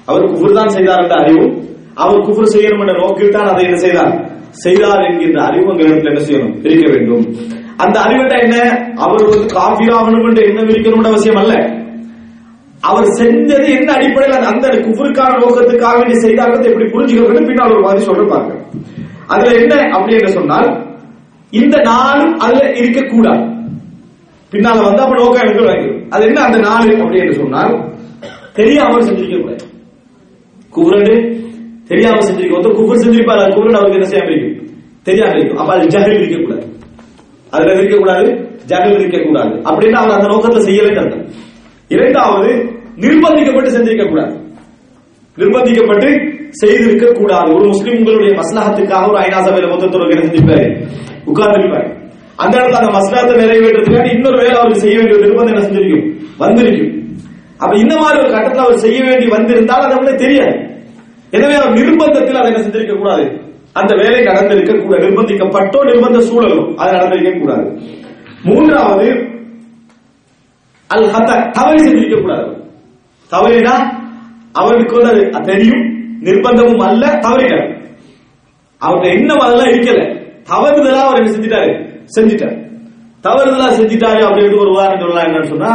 [0.05, 1.63] அவர் குஃபர் தான் செய்தார் என்ற அறிவும்
[1.93, 4.29] அவர் குஃபர் செய்யணும் என்ற நோக்கில் தான் அதை என்ன செய்தார்?
[4.49, 6.61] செய்தார் என்கின்ற அறிவு அங்க இடத்துல என்ன செய்யணும்?
[6.61, 7.35] பிரிக்க வேண்டும்.
[7.77, 8.57] அந்த அறிவுட்ட என்ன?
[8.95, 11.83] அவர் வந்து காபிராகணும் என்று என்ன விரிக்கணும் அவசியம் அல்ல.
[12.81, 17.81] அவர் செஞ்சது என்ன அடிப்படையில் அந்த- குஃபுருக்கான குஃபருக்கான நோக்கத்துக்காக வேண்டி செய்தார்கள் எப்படி புரிஞ்சுக்க வேண்டும் பின்னால் ஒரு
[17.81, 18.53] மாதிரி சொல்ற
[19.27, 19.75] அதுல என்ன?
[19.75, 20.84] அப்படி என்று சொன்னால்
[21.61, 23.43] இந்த நாளும் அதுல இருக்கக்கூடாது.
[24.51, 27.73] பின்னால வந்து அப்ப நோக்கம் எனக்கு வாங்கிடும் அது என்ன அந்த நாள் அப்படி என்று சொன்னால்
[28.59, 29.63] தெரியாம செஞ்சிருக்க கூடாது.
[30.75, 31.13] குபுரண்டு
[31.89, 34.69] தெரியாம செஞ்சிருக்க ஒருத்தர் குவர் செஞ்சிருப்பார் அது குபுரன் அவருக்கு என்ன செய்யாம இருக்கும்?
[35.03, 35.59] தெரியாம இருக்கும்.
[35.61, 36.65] அப்ப அது ஜகல் இருக்க கூடாது
[37.53, 38.27] அதுல இருக்க கூடாது
[38.71, 39.53] ஜஹல் இருக்க கூடாது
[40.15, 41.25] அந்த நோக்கத்துல செய்யவே அர்த்தம்
[41.87, 42.51] இரண்டாவது
[43.03, 44.33] நிர்பந்திக்கப்பட்டு செஞ்சிருக்க கூடாது.
[45.37, 46.09] நிர்பந்திக்கப்பட்டு
[46.61, 50.67] செய்திருக்க கூடாது ஒரு முஸ்லிம் உங்களுடைய மஸ்லஹத்துக்காக ஒரு ஐநா சபையில மொத்தத்தோட செஞ்சிருப்பாரு
[51.25, 52.03] உட்கார்ந்திருப்பாங்க
[52.35, 56.17] அந்த இடத்துல அந்த மஸ்லஹத்தை நிறைவேற்றதுக்காக இன்னொரு வேலை அவர் செய்ய வேண்டிய நிர்பந்தம் என்ன செஞ்சிருக்கும்?
[56.37, 56.91] வந்திருக்கும்.
[57.57, 60.55] அப்ப இந்த மாதிரி ஒரு கட்டத்தில் அவர் செய்ய வேண்டி வந்திருந்தால் அது அவனுக்கு தெரியாது.
[61.31, 63.43] எனவே அவர் நிர்பந்தத்தில் அதை என்ன செஞ்சிருக்க கூடாது.
[63.73, 67.81] அந்த வேலை நடந்திருக்க கூட நிர்பந்திக்கப்பட்டோ நிர்பந்த சூழலும் அது நடந்திருக்க கூடாது.
[68.43, 69.07] மூன்றாவது
[70.87, 72.47] அல் ஹத்த தவறு செஞ்சிருக்க கூடாது.
[73.31, 73.75] தவறுனா
[74.51, 75.83] அவருக்கு வந்து அது தெரியும்.
[76.23, 77.69] நிர்பந்தமும் அல்ல தவறினார்
[78.81, 80.14] அவர்கிட்ட இன்னும் அதெல்லாம் இருக்கல.
[80.49, 81.71] தவறுதலா அவர் என்ன செஞ்சிட்டாரு?
[82.19, 82.63] செஞ்சிட்டார்.
[83.23, 85.71] தவறுதலா செஞ்சிட்டாரு அப்படின்னு ஒரு உதாரணம் சொல்லலாம் என்னன்னு சொன்னா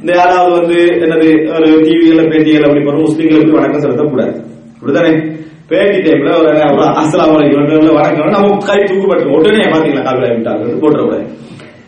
[0.00, 4.44] இந்த யாராவது வந்து என்னது ஒரு டிவியில பேட்டிகள் அப்படி பண்ண முஸ்லீம்களுக்கு வணக்கம் செலுத்தக்கூடாது.
[4.74, 5.38] அப்படித்தானே?
[5.68, 8.30] பேட்டி டைம்ல ஒரு ஒரு அஸ்லாம் வணக்கம்.
[8.30, 11.26] நம்ம கை தூக்கப்பட்டு உடனே பாத்தீங்களா காவிரி விட்டாங்க போட்டுறக்கூடாது.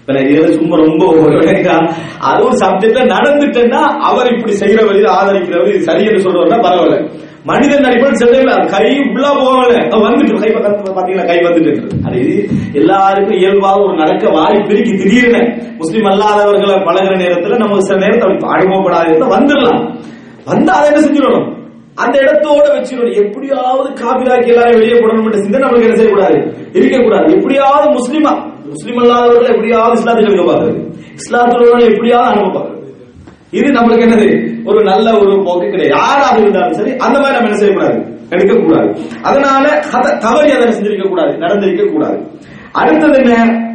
[0.00, 1.86] இப்ப நான் சும்மா ரொம்ப அதுவும்
[2.20, 7.08] அது ஒரு சப்ஜெக்ட்ல நடந்துட்டேன்னா அவர் இப்படி செய்யற வழியில் ஆதரிக்கிறவர் சரி என்று சொல்றவர்னா பரவாயில்ல.
[7.44, 13.80] மனிதன் அடிப்படை செல்ல கை உள்ள போகல வந்துட்டு கை பக்கத்துல பாத்தீங்களா கை வந்துட்டு அது எல்லாருக்கும் இயல்பாக
[13.80, 15.40] ஒரு நடக்க வாய்ப்பு பிரிக்கி திடீர்னு
[15.76, 19.98] முஸ்லீம் அல்லாதவர்களை பழகிற நேரத்துல நம்ம சில நேரத்தை அப்படி அனுபவப்படாத இருந்தா வந்துடலாம்.
[20.44, 21.56] வந்தா அதை என்ன செஞ்சிடணும்?
[21.94, 23.24] அந்த இடத்தோட வச்சிடணும்.
[23.24, 26.38] எப்படியாவது காபிராக்கி எல்லாரும் வெளியே போடணும் சிந்தனை நம்மளுக்கு என்ன செய்யக்கூடாது?
[26.72, 27.36] இருக்கக்கூடாது.
[27.36, 32.80] எப்படியாவது முஸ்லீமா முஸ்லீம் அல்லாதவர்கள் எப்படியாவது இஸ்லாத்துக்கு இருக்க பாக்குறது எப்படியாவது அனுப்ப பார்க்கறது.
[33.58, 34.28] இது நம்மளுக்கு என்னது?
[34.68, 35.94] ஒரு நல்ல ஒரு போக்கு கிடையாது.
[35.98, 37.98] யாராக இருந்தாலும் சரி அந்த மாதிரி நம்ம என்ன செய்யக்கூடாது?
[38.34, 38.90] எடுக்கக்கூடாது.
[39.28, 39.64] அதனால
[40.26, 42.18] தவறி அதை செஞ்சிருக்க கூடாது நடந்திருக்க கூடாது
[42.80, 43.32] அடுத்தது என்ன?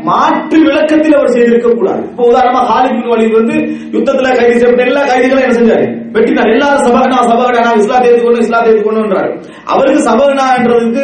[0.07, 3.55] மாற்று விளக்கத்தில் அவர் செய்திருக்க கூடாது இப்போ உதாரணமா ஹாலிபின் வழி வந்து
[3.95, 5.85] யுத்தத்துல கைது செய்யப்பட்ட எல்லா கைதிகளும் என்ன செஞ்சாரு?
[6.15, 6.49] வெட்டினார்.
[6.55, 9.29] எல்லா சபகனா சபகனா நான் இஸ்லாத்தை ஏற்றுக்கொண்டு இஸ்லாத்தை ஏற்றுக்கொண்டுன்றாரு
[9.73, 11.03] அவருக்கு சபகனான்றதுக்கு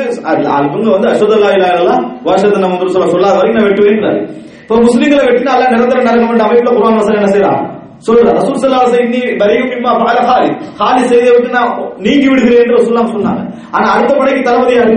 [0.56, 4.20] அவங்க வந்து அஸ்வதல்லா இல்லாதெல்லாம் வருஷத்தை நம்ம வந்து சொல்ல சொல்லாத வரைக்கும் நான் வெட்டுவேன்றாரு.
[4.64, 7.64] இப்போ முஸ்லீம்களை வெட்டினா அல்ல நிரந்தர நரகம் அமைப்புல குரான் வசனம் என்ன செய்யலாம்?
[8.08, 10.58] சொல்ற ரசூல் ஸல்லல்லாஹு அலைஹி வஸல்லம் பரியும் மிம்மா ஃபஅல ஹாலித்.
[10.80, 11.70] ஹாலித் செய்ததை நான்
[12.06, 13.42] நீங்கி விடுகிறேன் என்று ரசூலுல்லாஹ் சொன்னாங்க.
[13.76, 14.96] ஆனா அடுத்த படைக்கு தளபதி யாரு?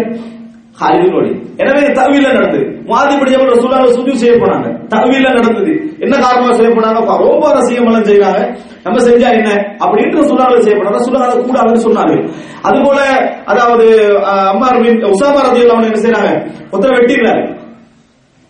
[0.81, 1.31] ஹாலித் நோடி
[1.63, 2.65] எனவே இது தவில நடந்தது.
[2.91, 4.67] மாதிபடி ஜபல் ரசூலுல்லாஹ் சுஜூ செய்ய போனாங்க.
[4.93, 5.73] தவில நடந்தது.
[6.05, 6.99] என்ன காரணமா செய்ய போனாங்க?
[7.27, 8.41] ரொம்ப ரசிகம் எல்லாம்
[8.87, 9.51] நம்ம செஞ்சா என்ன?
[9.85, 10.97] அப்படின்ற ரசூலுல்லாஹ் செய்ய போனாங்க.
[10.99, 12.17] ரசூலுல்லாஹ் அதை கூடாதுன்னு அது
[12.69, 12.99] அதுபோல
[13.53, 13.87] அதாவது
[14.33, 16.31] அம்மா அம்மார் பின் உசாமா ரலியல்லாஹு அன்ஹு என்ன செய்றாங்க?
[16.73, 17.43] ஒருத்தர் வெட்டிடுறாரு.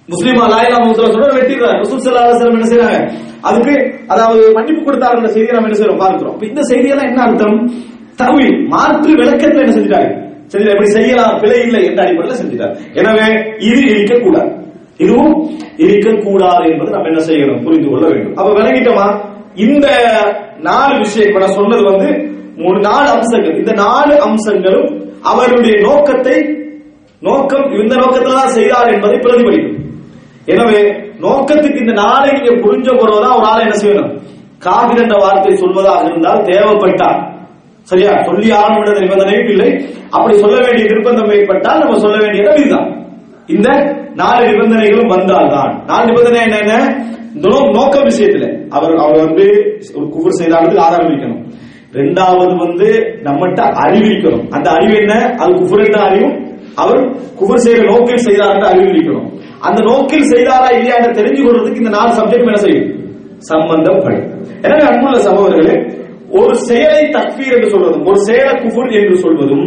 [0.09, 1.79] முஸ்லீமா லாயிலா முஸ்லா சொல்ற வெட்டிடுறாரு.
[1.85, 2.99] ரசூல் ஸல்லல்லாஹு என்ன செய்யறாங்க
[3.43, 3.75] அதுக்கு
[4.07, 6.03] அதாவது மன்னிப்பு கொடுத்தாருன்ற செய்தியை நம்ம என்ன செய்யறோம்?
[6.05, 6.35] பார்க்கிறோம்.
[6.35, 7.71] அப்ப இந்த செய்தியெல்லாம் என்ன அர்த்தம்?
[8.21, 10.09] தவி மாற்று விளக்கத்துல என்ன செஞ்சிட்டாரு?
[10.53, 12.77] செஞ்சு எப்படி செய்யலாம் பிழை இல்லை என்ற அடிப்படையில் செஞ்சிட்டார்.
[12.95, 13.27] எனவே
[13.59, 14.65] இது இருக்கக்கூடாது.
[14.99, 17.63] இதுவும் இருக்கக்கூடாது என்பது நம்ம என்ன செய்யணும்?
[17.65, 18.37] புரிந்து கொள்ள வேண்டும்.
[18.37, 19.09] அப்ப விளங்கிட்டோமா?
[19.55, 19.87] இந்த
[20.59, 23.59] நாலு விஷயம் இப்ப நான் சொன்னது வந்து மூணு நாலு அம்சங்கள்.
[23.59, 24.89] இந்த நாலு அம்சங்களும்
[25.23, 26.65] அவருடைய நோக்கத்தை
[27.23, 29.79] நோக்கம் இந்த நோக்கத்தில் தான் செய்தார் என்பதை பிரதிபலிக்கும்.
[30.47, 34.21] எனவே நோக்கத்துக்கு இந்த நாளை நீங்க புரிஞ்ச பிறகுதான் ஒரு ஆளை என்ன செய்யணும்?
[34.59, 37.35] காபிர் என்ற வார்த்தை சொல்வதாக இருந்தால் தேவைப்பட்டால்.
[37.83, 38.23] சரியா?
[38.23, 39.85] சொல்லி ஆகணும் என்ற நிபந்தனையும் இல்லை.
[40.11, 43.05] அப்படி சொல்ல வேண்டிய நிர்பந்தம் ஏற்பட்டால் நம்ம சொல்ல வேண்டிய இதுதான்
[43.47, 43.69] இந்த
[44.15, 47.05] நாலு நிபந்தனைகளும் வந்தால் தான் நாலு நிபந்தனை என்னென்ன
[47.35, 47.49] இந்த
[47.91, 48.69] விஷயத்துல.
[48.71, 49.47] அவர் அவர் வந்து
[49.95, 51.55] ஒரு குஃபர் செய்தாலும் ஆரம்பிக்கணும்
[51.93, 55.35] ரெண்டாவது வந்து நம்மகிட்ட அறிவிக்கணும் அந்த அறிவு என்ன?
[55.39, 58.91] அது குஃபர் என்ற அறிவும் அவர் குஃபர் செய்யற நோக்கில் செய்தார் அறிவு
[59.67, 62.89] அந்த நோக்கில் செய்தாரா இல்லையா என்று தெரிஞ்சு கொள்றதுக்கு இந்த நாலு சப்ஜெக்ட் என்ன செய்யும்?
[63.51, 64.19] சம்பந்தம் படி.
[64.65, 65.77] எனவே அன்புள்ள சகோதரர்களே
[66.39, 69.67] ஒரு செயலை தக்வீர் என்று சொல்வதும் ஒரு செயலை குபுர் என்று சொல்வதும்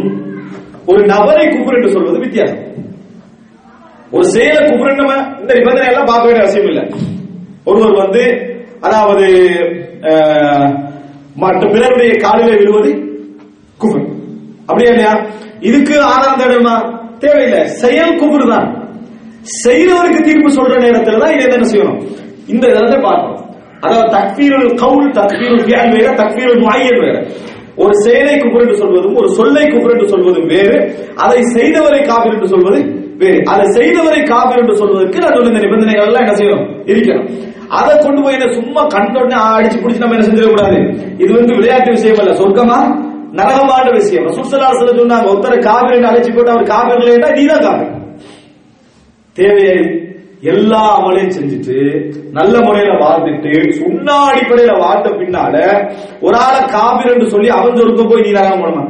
[0.90, 2.62] ஒரு நபரை குபுர் என்று சொல்வதும் வித்தியாசம்.
[4.14, 6.84] ஒரு செயலை குபுர் நம்ம இந்த நிபந்தனை எல்லாம் பார்க்க வேண்டிய அவசியம் இல்லை.
[7.68, 8.22] ஒருவர் வந்து
[8.86, 9.26] அதாவது
[11.42, 12.90] மற்ற பிறருடைய காலிலே விழுவது
[13.82, 14.06] குபுர்
[14.68, 15.14] அப்படியா இல்லையா?
[15.68, 16.74] இதுக்கு ஆதாரம் தேடுமா
[17.22, 17.62] தேவையில்லை.
[17.82, 18.68] செயல் குபுர் தான்.
[19.44, 22.02] செய்தவருக்கு தீர்ப்பு சொல்ற நேரத்துல தான் இதை என்ன செய்யணும்.
[22.46, 23.44] இந்த இதை பார்க்கணும்.
[23.80, 27.26] அதாவது தக்பீருல் கவுல் தக்பீருல் ஃபியல் வேற தக்பீருல் முஅய்யன் வேற.
[27.76, 30.94] ஒரு செயலை குஃபர் என்று சொல்வதும் ஒரு சொல்லை குஃபர் என்று சொல்வதும் வேறு.
[31.16, 32.84] அதை செய்தவரை காபிர் என்று சொல்வது
[33.16, 33.42] வேறு.
[33.48, 36.84] அதை செய்தவரை காபிர் என்று சொல்வதற்கு நான் சொன்ன இந்த நிபந்தனைகள் எல்லாம் என்ன செய்யணும்?
[36.86, 37.28] இருக்கணும்.
[37.68, 41.06] அதை கொண்டு போய் என்ன சும்மா கண்டோடனே அடிச்சு பிடிச்சு நம்ம என்ன செஞ்சிடக்கூடாது?
[41.18, 42.32] இது வந்து விளையாட்டு விஷயம் அல்ல.
[42.32, 42.98] சொர்க்கமா?
[43.32, 44.26] நரகமான விஷயம்.
[44.26, 47.99] ரசூலுல்லாஹி சொன்னாங்க ஒருத்தரை காவிரி அழைச்சு போட்டு அவர் காபிர் இல்லைன்னா நீதான் காவிரி
[49.40, 49.76] தேவையை
[50.52, 51.78] எல்லா அமலையும் செஞ்சுட்டு
[52.38, 55.56] நல்ல முறையில வாழ்ந்துட்டு சுண்ணா அடிப்படையில வாழ்ந்த பின்னால
[56.26, 58.84] ஒரு ஆளை காபிர் என்று சொல்லி அவன் சொருக்க போய் நீ நரகம் போடமா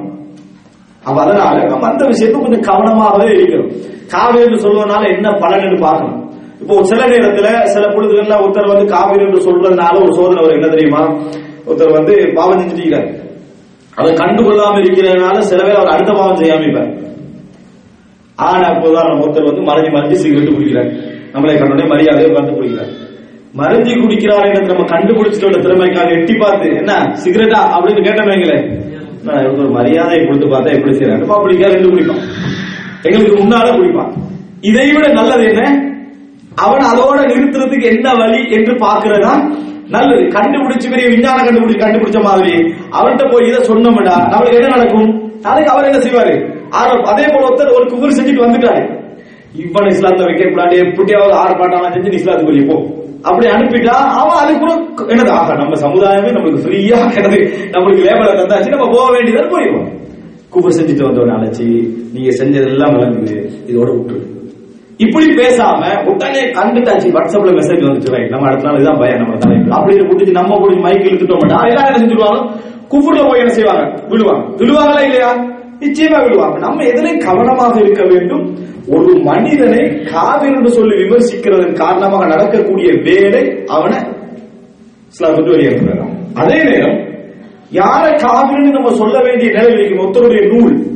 [1.03, 3.70] அப்ப அதனால நம்ம அந்த விஷயத்தை கொஞ்சம் கவனமாகவே இருக்கணும்
[4.14, 6.16] காவிரி என்று சொல்வதனால என்ன பலன்னு பார்க்கணும்.
[6.62, 10.59] இப்போ சில நேரத்துல சில பொழுதுகள்ல ஒருத்தர் வந்து காவிரி என்று சொல்றதுனால ஒரு சோதனை வரும்.
[10.59, 11.03] என்ன தெரியுமா?
[11.66, 12.98] ஒருத்தர் வந்து பாவம் செஞ்சுட்டீங்க
[13.92, 16.90] அதை கண்டுகொள்ளாம இருக்கிறதுனால சில பேர் அவர் அடுத்த பாவம் செய்யாம இருப்பார்.
[18.49, 18.88] ஆனா இப்ப
[19.22, 20.91] ஒருத்தர் வந்து மறைஞ்சு மறைஞ்சு சிகரெட் குடிக்கிறார்.
[21.34, 22.93] நம்மளை கண்டோடனே மரியாதையை பார்த்து குடிக்கிறார்
[23.59, 26.93] மறைஞ்சு குடிக்கிறார் என்று நம்ம கண்டுபிடிச்சிட்டோட திறமைக்காக எட்டி பார்த்து என்ன
[27.24, 27.61] சிகரெட்டா?
[27.76, 28.66] அப்படின்னு கேட்டோம் வைங்களேன்.
[29.61, 32.22] ஒரு மரியாதையை கொடுத்து பார்த்தா எப்படி செய்யறாங்க அப்படிக்கா ரெண்டு குடிப்பான்.
[33.03, 34.12] எங்களுக்கு முன்னால குடிப்பான்.
[34.61, 35.62] இதை விட நல்லது என்ன?
[36.55, 39.34] அவன் அதோட நிறுத்துறதுக்கு என்ன வழி என்று பாக்குறதா
[39.95, 40.22] நல்லது.
[40.36, 42.55] கண்டுபிடிச்சு பெரிய விஞ்ஞான கண்டுபிடிச்சு கண்டுபிடிச்ச மாதிரி.
[42.99, 45.11] அவன்கிட்ட போய் இதை சொன்னோம்டா நம்மளுக்கு என்ன நடக்கும்?
[45.41, 46.55] நாளைக்கு அவர் என்ன செய்வாரு?
[46.70, 48.99] ஆரம்ப- அதே போல ஒருத்தர் ஒரு குபுர் செஞ்சுட்டு வந்துட்டாரு.
[49.55, 52.99] இவன் இஸ்லாத்தை வைக்க கூடாது எப்படியாவது ஆர்ப்பாட்டம் செஞ்சு நீ இஸ்லாத்துக்கு வெளியே போ.
[53.22, 54.72] அப்படி அனுப்பிட்டா அவன் அது கூட
[55.14, 55.28] என்னது?
[55.28, 57.38] ஆகா நம்ம சமுதாயமே நம்மளுக்கு ஃப்ரீயா கிடது
[57.70, 59.99] நம்மளுக்கு லேபரை தந்தாச்சு நம்ம போக வேண்டியது போயிடுவோம்
[60.53, 61.66] குபுர் செஞ்சுட்டு வந்தவன அழைச்சி
[62.12, 64.38] நீங்க செஞ்சதெல்லாம் விளங்குது இதோட விட்டுரு.
[64.97, 69.66] இப்படி பேசாம உடனே கண்டுட்டாச்சு வாட்ஸ்அப்ல மெசேஜ் வந்துச்சு ரைட் நம்ம அடுத்த நாள் இதான் பயம் நம்ம தலைவர்
[69.66, 72.51] அப்படின்னு புடிச்சு நம்ம புடிச்சு மைக் இழுத்துட்டோம் எல்லாம் என்ன செஞ்சுருவாலும்
[72.91, 73.84] குஃபுர்ல போய் என்ன செய்வாங்க?
[74.09, 75.30] விழுவாங்க விழுவாங்களா இல்லையா?
[75.78, 78.68] நிச்சயமா விழுவாங்க நம்ம எதிலே கவனமாக இருக்க வேண்டும்?
[78.88, 83.99] ஒரு மனிதனை காவிர் என்று சொல்லி விமர்சிக்கிறதன் காரணமாக நடக்கக்கூடிய வேலை அவனை
[85.11, 87.09] இஸ்லாத்துக்கு வெளியேற்றுறாங்க அதே நேரம்
[87.70, 90.07] யாரை காவிர்னு நம்ம சொல்ல வேண்டிய நிலை இருக்கும்?
[90.07, 90.88] ஒருத்தருடைய நூல்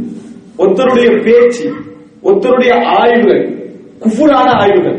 [0.58, 1.72] ஒருத்தருடைய பேச்சு
[2.22, 3.42] ஒருத்தருடைய ஆய்வுகள்
[4.00, 4.98] குஃபுரான ஆய்வுகள்.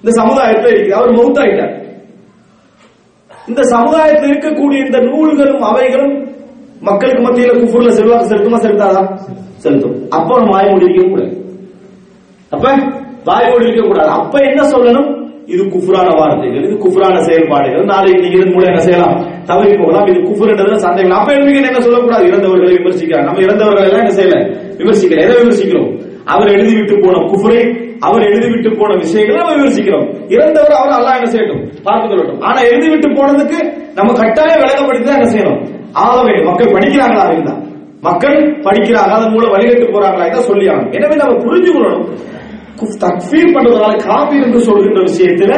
[0.00, 0.90] இந்த சமுதாயத்தில் இருக்குது.
[0.90, 1.82] அவர் மௌத்தாயிட்டார்.
[3.48, 6.23] இந்த சமுதாயத்தில் இருக்கக்கூடிய இந்த நூல்களும் அவைகளும்
[6.88, 9.02] மக்களுக்கு மத்தியில குஃபுர்ல செல்வாக்கு செலுத்துமா செலுத்தாதா?
[9.56, 10.08] செலுத்தும்.
[10.10, 11.32] அப்ப நம்ம வாய் மூடி இருக்க கூடாது.
[12.50, 12.72] அப்ப
[13.24, 14.08] வாய் மூடி இருக்க கூடாது.
[14.08, 15.22] அப்ப என்ன சொல்லணும்?
[15.46, 17.84] இது குஃபுரான வார்த்தைகள் இது குஃபுரான செயல்பாடுகள்.
[17.84, 19.44] நாளைக்கு நீங்க இதன் மூலம் என்ன செய்யலாம்?
[19.44, 20.06] தவறி போகலாம்.
[20.06, 22.24] இது குஃபுர்ன்றதுல சந்தேகம் அப்ப எழுதிங்க என்ன சொல்லக்கூடாது?
[22.26, 24.36] இறந்தவர்களை விமர்சிக்கிறார் நம்ம இறந்தவர்கள் எல்லாம் என்ன செய்யல?
[24.78, 25.22] விமர்சிக்கல.
[25.26, 25.90] எதை விமர்சிக்கிறோம்?
[26.24, 30.06] அவர் எழுதிவிட்டு போன குஃபுரை அவர் எழுதிவிட்டு போன விஷயங்களை நம்ம விமர்சிக்கிறோம்.
[30.28, 31.82] இறந்தவர் அவர் அல்லாஹ் என்ன செய்யட்டும்?
[31.82, 32.40] பார்த்து கொள்ளட்டும்.
[32.40, 33.58] ஆனா எழுதிவிட்டு போனதுக்கு
[33.94, 35.73] நம்ம கட்டாயம் விளக்கப்படுத்தி தான் என்ன செய்யணும்?
[36.02, 37.54] ஆகவே மக்கள் படிக்கிறாங்களா இருந்தா
[38.06, 40.94] மக்கள் படிக்கிறாங்க அதன் மூலம் வழிகட்டு போறாங்களா இதான் சொல்லி ஆகணும்.
[40.96, 42.08] எனவே நம்ம புரிஞ்சு கொள்ளணும்.
[43.04, 45.52] தக்ஃபீர் பண்றதுனால காபீர் என்று சொல்கின்ற விஷயத்துல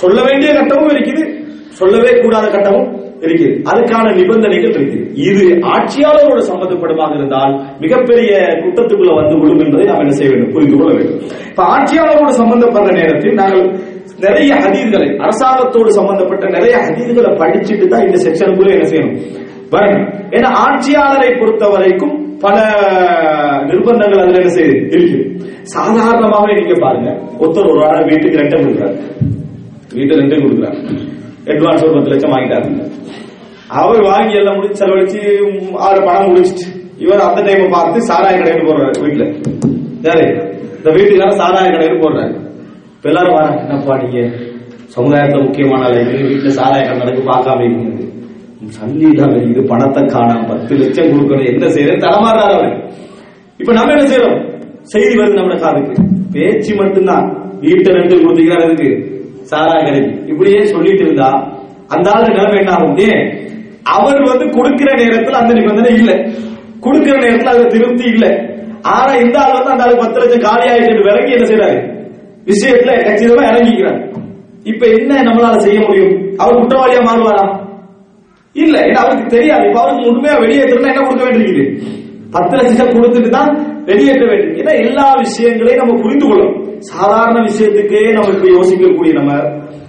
[0.00, 1.22] சொல்ல வேண்டிய கட்டமும் இருக்குது
[1.78, 2.88] சொல்லவே கூடாத கட்டமும்
[3.24, 3.52] இருக்குது.
[3.70, 5.44] அதுக்கான நிபந்தனைகள் இருக்குது இது
[5.74, 7.52] ஆட்சியாளரோட சம்பந்தப்படுமாக இருந்தால்
[7.84, 8.32] மிகப்பெரிய
[8.62, 10.52] குற்றத்துக்குள்ள வந்து விடும் என்பதை நாம் என்ன செய்ய வேண்டும்?
[10.56, 11.20] புரிந்து கொள்ள வேண்டும்.
[11.50, 13.64] இப்ப ஆட்சியாளரோடு சம்பந்தப்படுற நேரத்தில் நாங்கள்
[14.26, 19.16] நிறைய ஹதீதுகளை அரசாங்கத்தோடு சம்பந்தப்பட்ட நிறைய ஹதீதுகளை படிச்சுட்டு தான் இந்த செக்ஷனுக்குள்ள என்ன செய்யணும்?
[19.72, 22.56] வரணும் ஏன்னா ஆட்சியாளரை பொறுத்த வரைக்கும் பல
[23.68, 25.18] நிர்பந்தங்கள் அதுல என்ன செய்யுது இருக்கு.
[25.74, 27.10] சாதாரணமாவே நீங்க பாருங்க.
[27.40, 28.96] ஒருத்தர் ஒரு ஆள் வீட்டுக்கு ரெண்டை கொடுக்குறாரு.
[29.94, 30.78] வீட்டு ரெண்டை கொடுக்குறாரு.
[31.44, 32.68] அட்வான்ஸ் ஒரு பத்து லட்சம் வாங்கிட்டாரு.
[33.68, 35.20] அவர் வாங்கி எல்லாம் முடிச்சு செலவழிச்சு
[35.76, 36.66] ஆறு பணம் முடிச்சுட்டு
[36.98, 39.24] இவர் அந்த டைம் பார்த்து சாராய கடைக்கு போடுறாரு வீட்டுல.
[40.02, 40.26] யாரு?
[40.76, 42.34] இந்த வீட்டுக்கார சாராய கடைக்கு போடுறாரு
[42.96, 44.20] இப்ப எல்லாரும் வர என்னப்பா நீங்க?
[44.96, 47.91] சமுதாயத்துல முக்கியமான வீட்டுல சாராய கடை நடக்கு பார்க்காம இருக்கீங்க.
[48.72, 51.52] சல்லி இல்லாம இது பணத்தை காணாம பத்து லட்சம் கொடுக்கணும்.
[51.52, 52.06] என்ன செய்யறது?
[52.06, 52.82] தரமாறாரு அவரு.
[53.58, 54.60] இப்ப நம்ம என்ன செய்யறோம்?
[54.82, 55.94] செய்தி வருது நம்ம காதுக்கு.
[56.32, 57.56] பேச்சு மட்டும்தான்.
[57.60, 60.28] வீட்டை ரெண்டு கொடுத்தீங்கன்னா இருக்கு சாரா கிடைக்கு.
[60.28, 61.30] இப்படியே சொல்லிட்டு இருந்தா
[61.88, 62.96] அந்த ஆளு நிலைமை என்ன ஆகும்?
[62.96, 63.50] ஏன்?
[63.82, 66.30] அவர் வந்து கொடுக்கிற நேரத்துல அந்த நிபந்தனை இல்ல.
[66.80, 68.26] கொடுக்கிற நேரத்துல அதுல திருப்தி இல்ல.
[68.82, 71.90] ஆனா இந்த ஆள் வந்து அந்த ஆளு பத்து லட்சம் காலி ஆயிட்டு விலகி என்ன செய்யறாரு
[72.44, 74.16] விஷயத்துல கச்சிதமா இறங்கிக்கிறார்.
[74.64, 76.34] இப்ப என்ன நம்மளால செய்ய முடியும்?
[76.36, 77.70] அவர் குற்றவாளியா மாறுவாரா?
[78.52, 79.66] இல்ல ஏன்னா அவருக்கு தெரியாது.
[79.66, 81.82] இப்ப அவருக்கு முழுமையா வெளியேற்றணும் என்ன கொடுக்க வேண்டியிருக்குது?
[82.30, 84.54] பத்து லட்சம் கொடுத்துட்டு தான் வெளியேற்ற வேண்டும்.
[84.54, 86.78] ஏன்னா எல்லா விஷயங்களையும் நம்ம புரிந்து கொள்ளணும்.
[86.78, 89.32] சாதாரண விஷயத்துக்கே நம்ம இப்ப யோசிக்கக்கூடிய நம்ம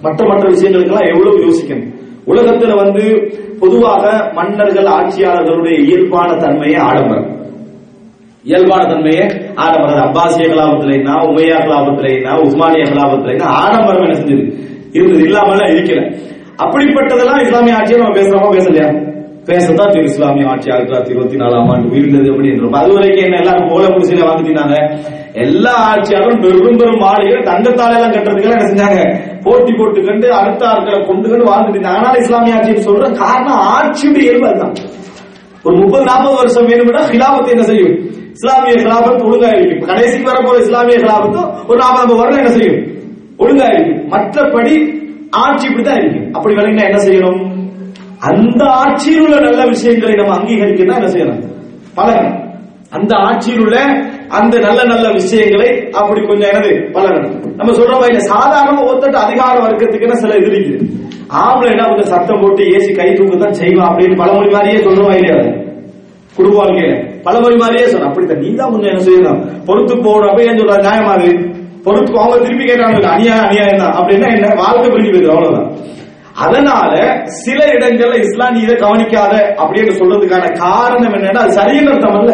[0.01, 1.91] மற்ற மற்ற விஷயங்களுக்கெல்லாம் எவ்வளவு யோசிக்கணும்?
[2.27, 7.41] உலகத்துல வந்து பொதுவாக மன்னர்கள் ஆட்சியாளர்களுடைய இயல்பான தன்மையை ஆடம்பரம்.
[8.43, 10.11] இயல்பான தன்மையை ஆடம்பரம்.
[10.11, 14.53] அப்பாசிய கலாபத்திலேனா உமையா கலாபத்திலேனா உஸ்மானிய கலாபத்திலேனா ஆடம்பரம் என்ன செஞ்சது?
[14.91, 15.23] இருந்தது.
[15.23, 16.17] இல்லாமல இருக்கிறேன்
[16.59, 18.87] அப்படிப்பட்டதெல்லாம் இஸ்லாமிய ஆட்சியை நம்ம பேசுறோமா பேசலையா?
[19.47, 23.69] பேசத்தான் திரு இஸ்லாமிய ஆட்சி ஆயிரத்தி தொள்ளாயிரத்தி இருபத்தி நாலாம் ஆண்டு உயிர்ந்தது அப்படின்றோம் அது வரைக்கும் என்ன எல்லாரும்
[23.69, 24.75] போல குடிசையில வாழ்ந்துட்டாங்க.
[25.33, 28.99] எல்லா ஆட்சியாளரும் பெரும் பெரும் மாளிகள் தங்கத்தால எல்லாம் கட்டுறதுக்கு என்ன செஞ்சாங்க?
[29.43, 34.47] போட்டி போட்டு கண்டு அடுத்த ஆட்களை கொண்டு கண்டு வாழ்ந்துட்டு ஆனால் இஸ்லாமிய ஆட்சின்னு சொல்ற காரணம் ஆட்சியுடைய இயல்பு
[34.47, 34.75] அதுதான்
[35.63, 37.93] ஒரு முப்பது நாற்பது வருஷம் வேணும்னா ஹிலாபத்து என்ன செய்யும்?
[38.31, 42.79] இஸ்லாமிய ஹிலாபத் ஒழுங்கா இருக்கும் கடைசிக்கு வரப்போற இஸ்லாமிய ஹிலாபத்து ஒரு நாற்பது வருடம் என்ன செய்யும்?
[43.37, 45.02] ஒழுங்கா இருக்கும் மற்றபடி
[45.33, 46.29] ஆட்சி இப்படிதான் இருக்கு.
[46.33, 47.51] அப்படி விளங்கினா என்ன செய்யணும்?
[48.19, 51.41] அந்த ஆட்சியில் உள்ள நல்ல விஷயங்களை நம்ம அங்கீகரிக்கணும் என்ன செய்யணும்?
[51.97, 52.39] பழகணும்.
[52.91, 53.77] அந்த ஆட்சியில் உள்ள
[54.29, 56.91] அந்த நல்ல நல்ல விஷயங்களை அப்படி கொஞ்சம் என்னது?
[56.93, 57.55] பழகணும்.
[57.55, 61.01] நம்ம சொல்ற மாதிரி சாதாரண ஒத்தட்டு அதிகார வர்க்கத்துக்கு சில இது இருக்குது
[61.33, 65.37] ஆம்பளை என்ன கொஞ்சம் சத்தம் போட்டு ஏசி கை தூக்கு தான் செய்வான் அப்படின்னு பழமொழி மாதிரியே சொல்றோமா இல்லையா
[65.37, 65.51] அது?
[66.35, 67.21] குடும்ப வாழ்க்கையில.
[67.23, 68.39] பழமொழி மாதிரியே சொல்ற அப்படித்தான்.
[68.39, 69.65] நீ தான் கொஞ்சம் என்ன செய்யணும்?
[69.65, 70.75] பொறுத்து போகணும் அப்ப ஏன் சொல்ற?
[70.87, 71.52] நியாயமா அது?
[71.83, 73.95] பொறுப்பு அவங்க திருப்பி கேட்டாங்க அநியாயம் அநியாயம் தான்.
[73.99, 74.47] அப்படின்னா என்ன?
[74.55, 75.69] வாழ்க்கை பிரிஞ்சு போயிடும் அவ்வளவுதான்.
[76.45, 76.91] அதனால
[77.41, 82.33] சில இடங்கள்ல இஸ்லாம் இதை கவனிக்காத அப்படின்னு சொல்றதுக்கான காரணம் என்னன்னா அது சரியான அர்த்தம் அல்ல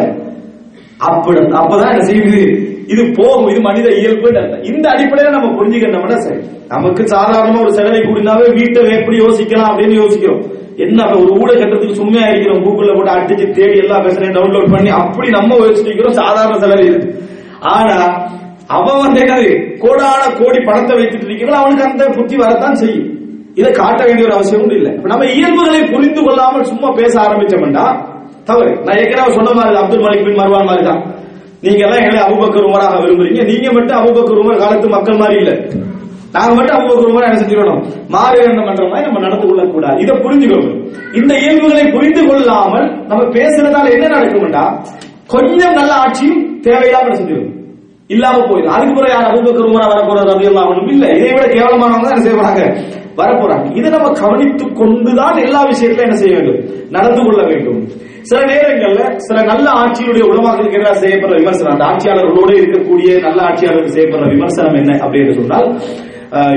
[1.00, 2.40] அப்படி அப்பதான் என்ன செய்யுது?
[2.86, 4.30] இது போகும் இது மனித இயல்பு
[4.70, 6.40] இந்த அடிப்படையில நம்ம புரிஞ்சுக்கிட்டோம்னா சரி?
[6.68, 10.42] நமக்கு சாதாரணமா ஒரு செலவை கூடினாவே வீட்டை எப்படி யோசிக்கலாம் அப்படின்னு யோசிக்கிறோம்.
[10.78, 12.62] என்ன ஒரு ஊட கட்டுறதுக்கு சும்மையா இருக்கிறோம்?
[12.64, 16.88] கூகுள்ல போட்டு அடிச்சு தேடி எல்லா பேசுறேன் டவுன்லோட் பண்ணி அப்படி நம்ம யோசிச்சிருக்கிறோம் சாதாரண செலவு
[17.74, 17.96] ஆனா
[18.76, 19.50] அவன் வந்து என்னது?
[19.82, 23.08] கோடான கோடி பணத்தை வைத்துட்டு இருக்கீங்களோ அவனுக்கு அந்த புத்தி வரத்தான் செய்யும்.
[23.54, 24.92] இதை காட்ட வேண்டிய ஒரு அவசியம் இல்லை.
[25.02, 27.86] நம்ம இயல்புகளை புரிந்து கொள்ளாமல் சும்மா பேச ஆரம்பிச்சோம்னா
[28.44, 28.72] தவறு.
[28.84, 31.00] நான் ஏற்கனவே சொன்ன மாதிரி அப்துல் மலிக் பின் மருவான் மாதிரி தான்.
[31.64, 33.42] நீங்க எல்லாம் எங்களை அபுபக்கர் உமராக விரும்புறீங்க.
[33.50, 35.52] நீங்க மட்டும் அபுபக்கர் உமர் காலத்து மக்கள் மாதிரி இல்ல.
[36.32, 40.16] நாங்க மட்டும் அபுபக்கர் உமரா என்ன செஞ்சிடணும் மாறு என்ன பண்ற மாதிரி நம்ம நடந்து கொள்ள கூடாது இதை
[40.16, 40.74] புரிஞ்சுக்கணும்.
[41.12, 44.64] இந்த இயல்புகளை புரிந்து கொள்ளாமல் நம்ம பேசுறதால என்ன நடக்கும்டா?
[45.26, 47.50] கொஞ்சம் நல்ல ஆட்சியும் தேவையில்லாம செஞ்சுக்கணும் செஞ்சிடும்?
[48.14, 48.74] இல்லாம போயிடும்.
[48.76, 52.36] அதுக்கு பிறகு யார் அபுபக்கர் உமரா வரப்போறது அப்படின்னு எல்லாம் இல்ல இதை விட கேவலமானவங்க தான் என்ன செய்ய
[52.40, 52.62] போறாங்க
[53.20, 53.66] வரப்போறாங்க.
[53.78, 56.60] இதை நம்ம கவனித்துக் கொண்டுதான் எல்லா விஷயத்திலும் என்ன செய்ய வேண்டும்?
[56.96, 57.80] நடந்து கொள்ள வேண்டும்.
[58.28, 61.72] சில நேரங்கள்ல சில நல்ல ஆட்சியுடைய உலமாக்களுக்கு எதிராக செய்யப்படுற விமர்சனம்?
[61.74, 65.68] அந்த ஆட்சியாளர்களோடு இருக்கக்கூடிய நல்ல ஆட்சியாளருக்கு செய்யப்படுற விமர்சனம் என்ன அப்படின்னு சொன்னால்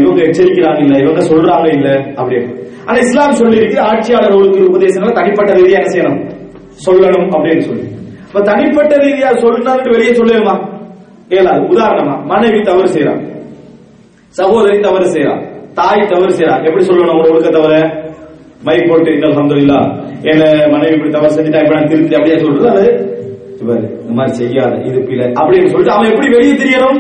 [0.01, 1.89] இவங்க எச்சரிக்கிறாங்க இல்ல இவங்க சொல்றாங்க இல்ல
[2.20, 2.49] அப்படின்னு.
[2.88, 6.20] ஆனா இஸ்லாம் சொல்லி இருக்கு ஆட்சியாளர்களுக்கு உபதேசங்களை தனிப்பட்ட ரீதியா என்ன செய்யணும்?
[6.86, 7.86] சொல்லணும் அப்படின்னு சொல்லி.
[8.30, 10.56] இப்ப தனிப்பட்ட ரீதியா சொல்லணும்னு வெளியே சொல்லணுமா?
[11.34, 13.15] இயலாது உதாரணமா மனைவி தவறு செய்யறா
[14.27, 15.36] சகோதரி தவறு செய்யறா
[15.73, 18.01] தாய் தவறு செய்யறான் எப்படி சொல்லணும் ஒரு ஒழுக்க தவிர
[18.63, 19.79] மை போட்டு இன்னும் அல்ஹம்துலில்லா.
[20.21, 22.86] என்ன மனைவி இப்படி தவறு செஞ்சுட்டா இப்ப நான் திருத்தி அப்படியே சொல்றது அது
[23.61, 26.99] இவர் இந்த மாதிரி செய்யாத இது பிள்ளை அப்படின்னு சொல்லிட்டு அவன் எப்படி வெளியே தெரியணும்?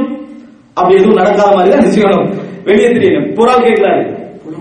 [0.73, 2.27] அப்படி எதுவும் நடக்காத மாதிரி தான் செய்யணும்.
[2.63, 3.33] வெளியே தெரியணும்.
[3.33, 4.03] புறால் கேட்கிறாரு.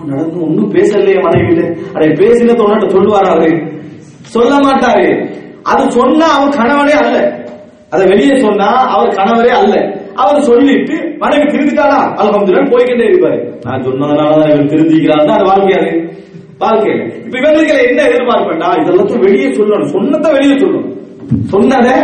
[0.05, 1.61] நடந்து ஒன்னும் பேசலையே மனைவியில.
[1.93, 3.51] அதை பேசினது உன்னிட்ட சொல்லுவாரா அவரு?
[4.21, 5.07] சொல்ல மாட்டாரு.
[5.63, 7.42] அது சொன்னா அவன் கணவனே அல்ல.
[7.93, 9.75] அதை வெளியே சொன்னா அவர் கணவரே அல்ல.
[10.15, 11.99] அவர் சொல்லிட்டு மனைவி திருந்திட்டாளா?
[12.21, 13.37] அல்ஹம்துல்லா போய்கிட்டே இருப்பாரு.
[13.65, 15.91] நான் சொன்னதுனாலதான் இவர் திருந்திக்கிறார் தான் அது வாழ்க்கையாது
[16.59, 17.01] வாழ்க்கையில.
[17.25, 19.91] இப்ப இவர்களுக்கு என்ன எதிர்பார்ப்பேன்டா இதெல்லாத்தையும் வெளியே சொல்லணும்.
[19.95, 20.89] சொன்னதை வெளியே சொல்லணும்.
[21.49, 21.95] சொன்னதை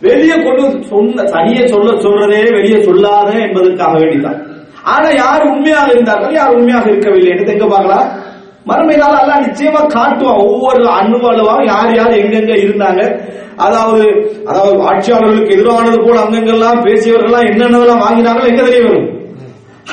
[0.00, 4.38] வெளியே கொண்டு சொன்ன சனியை சொல்ல சொல்றதே வெளியே சொல்லாத என்பதற்காக வேண்டிதான்.
[4.84, 7.30] ஆனா யார் உண்மையாக இருந்தார்கள் யார் உண்மையாக இருக்கவில்லை?
[7.30, 8.08] என்று எங்க பார்க்கலாம்?
[8.66, 10.40] மறுமையினால எல்லாம் நிச்சயமா காட்டுவான்.
[10.46, 13.30] ஒவ்வொரு அணுவளவாக யார் யார் எங்கெங்க இருந்தாங்க.
[13.56, 19.08] அதாவது அதாவது ஆட்சியாளர்களுக்கு எதிரானது போல அங்கங்கெல்லாம் பேசியவர்கள்லாம் என்னென்னலாம் வாங்கினாங்களோ எங்க தெரிய வரும்?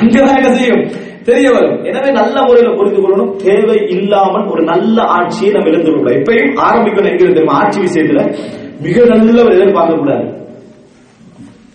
[0.01, 0.91] அங்கதான் என்ன செய்யும்?
[1.23, 1.83] தெரிய வரும்.
[1.83, 3.35] எனவே நல்ல முறையில புரிந்து கொள்ளணும்.
[3.35, 6.19] தேவை இல்லாமல் ஒரு நல்ல ஆட்சியை நம்ம இழந்து விடக்கூடாது.
[6.19, 7.11] எப்பயும் ஆரம்பிக்கணும்.
[7.11, 7.53] எங்க தெரியுமா?
[7.53, 8.37] ஆட்சி விஷயத்துல
[8.81, 10.37] மிக நல்லவர் எதிர்பார்க்க கூடாது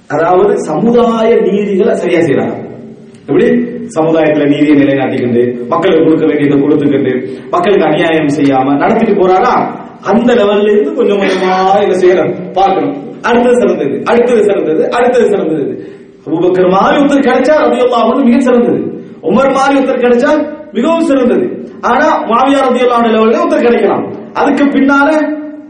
[0.08, 2.63] அதாவது சமுதாய நீதிகளை சரியா செய்யறாங்க.
[3.28, 3.46] எப்படி
[3.96, 7.12] சமுதாயத்துல நீதியை நிலைநாட்டிக்கிண்டு மக்களுக்கு கொடுக்க வேண்டியதை கொடுத்துக்கிண்டு
[7.54, 9.54] மக்களுக்கு அநியாயம் செய்யாம நடத்திட்டு போறாரா?
[10.10, 11.52] அந்த லெவல்ல இருந்து கொஞ்சம் கொஞ்சமா
[11.84, 12.94] இதை செய்யணும் பார்க்கணும்.
[13.28, 15.64] அடுத்தது சிறந்தது அடுத்தது சிறந்தது அடுத்தது சிறந்தது.
[16.26, 18.80] அபுபக்கர் மாதிரி ஒருத்தர் கிடைச்சா ரவி அன்ஹு மிக சிறந்தது.
[19.22, 20.30] உமர் மாதிரி ஒருத்தர் கிடைச்சா
[20.72, 21.46] மிகவும் சிறந்தது.
[21.80, 24.04] ஆனா மாவியா ரதியல்லாஹு லெவல்ல ஒருத்தர் கிடைக்கலாம்.
[24.34, 25.08] அதுக்கு பின்னால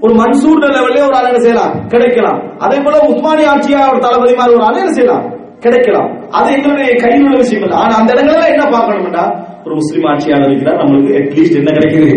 [0.00, 1.88] ஒரு மன்சூர் லெவல்ல ஒரு ஆள் என்ன செய்யலாம்?
[1.88, 2.40] கிடைக்கலாம்.
[2.59, 5.24] அதே போல உஸ்மானி ஆட்சியா ஒரு தளபதி மாதிரி ஒரு ஆள் என்ன செய்யலாம்?
[5.64, 6.10] கிடைக்கலாம்.
[6.30, 9.24] அது எங்களுடைய கையில் உள்ள விஷயம் இல்லை ஆனா அந்த இடங்கள்ல என்ன பார்க்கணும்னா
[9.66, 12.10] ஒரு முஸ்லீம் ஆட்சியாளர் இருக்கிறார் நம்மளுக்கு அட்லீஸ்ட் என்ன கிடைக்குது?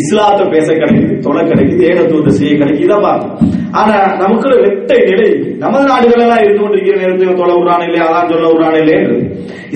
[0.00, 3.38] இஸ்லாத்தை பேச கிடைக்குது தொலை கிடைக்குது ஏகத்துவத்தை செய்ய கிடைக்குது இதை பார்க்கணும்.
[3.72, 5.28] ஆனா நமக்குள்ள வெட்டை நிலை
[5.58, 8.06] நமது நாடுகள் எல்லாம் இருந்து கொண்டிருக்கிற நேரத்தில் தொலை விடுறான் இல்லையா?
[8.10, 9.24] அதான் சொல்ல விடுறான் இல்லையன்றது.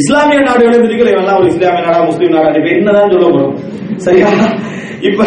[0.02, 1.38] இஸ்லாமிய நாடுகள் இருக்கிற எல்லாம்?
[1.40, 2.52] ஒரு இஸ்லாமிய நாடா முஸ்லீம் நாடா?
[2.76, 3.54] என்னதான் சொல்ல போறோம்?
[3.96, 4.30] சரியா?
[5.02, 5.22] இப்ப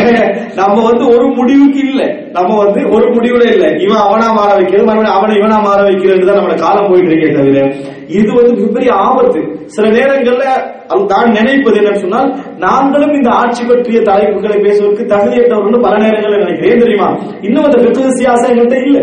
[0.56, 2.02] நம்ம வந்து ஒரு முடிவுக்கு இல்ல.
[2.32, 3.66] நம்ம வந்து ஒரு முடிவுல இல்ல.
[3.80, 7.64] இவன் அவனா மாற வைக்கிறது மறுபடியும் அவனை இவனா மாற வைக்கிறது தான் நம்மளோட காலம் போயிட்டு இருக்கே தவிர
[8.10, 9.40] இது வந்து மிகப்பெரிய ஆபத்து.
[9.68, 10.46] சில நேரங்கள்ல
[10.90, 16.80] அது நான் நினைப்பது என்னன்னு சொன்னால் நாங்களும் இந்த ஆட்சி பற்றிய தலைப்புகளை பேசுவதற்கு தகுதியற்றவர்கள் பல நேரங்களில் நினைக்கிறேன்
[16.80, 17.10] தெரியுமா?
[17.42, 19.00] இன்னும் அந்த வெற்று சியாசம் எங்கள்கிட்ட இல்ல.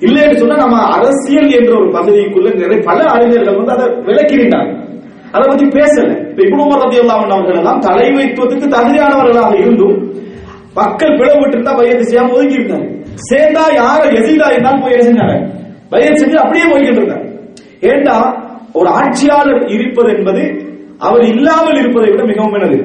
[0.00, 4.72] இல்லைன்னு சொன்னா நம்ம அரசியல் என்ற ஒரு பகுதிக்குள்ள நிறைய பல அறிஞர்கள் வந்து அதை விளக்கினாங்க
[5.34, 6.08] அதை பத்தி பேசல.
[6.30, 9.96] இப்ப இப்னு உமர் ரலியல்லாஹு அவர்கள் எல்லாம் தலைமைத்துவத்துக்கு தகுதியானவர்களாக இருந்தும்
[10.74, 12.86] மக்கள் பிளவுபட்டு இருந்தா பையத்து செய்யாம ஒதுங்கி இருந்தாங்க.
[13.30, 15.36] சேர்ந்தா யார எதிரா இருந்தாலும் போய் என்ன செஞ்சாங்க?
[15.88, 17.26] பையன் செஞ்சு அப்படியே போய்கிட்டு இருந்தாங்க.
[17.80, 18.16] ஏண்டா
[18.72, 22.78] ஒரு ஆட்சியாளர் இருப்பது என்பது அவர் இல்லாமல் இருப்பதை விட மிகவும் எனது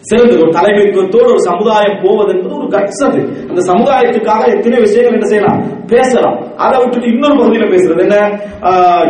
[0.00, 0.40] சிறந்தது.
[0.42, 5.60] ஒரு தலைமைத்துவத்தோடு ஒரு சமுதாயம் போவது என்பது ஒரு கட்சது அது அந்த சமுதாயத்துக்காக எத்தனை விஷயங்கள் என்ன செய்யலாம்?
[5.86, 6.38] பேசலாம்.
[6.64, 8.16] அதை விட்டுட்டு இன்னொரு பகுதியில பேசுறது என்ன?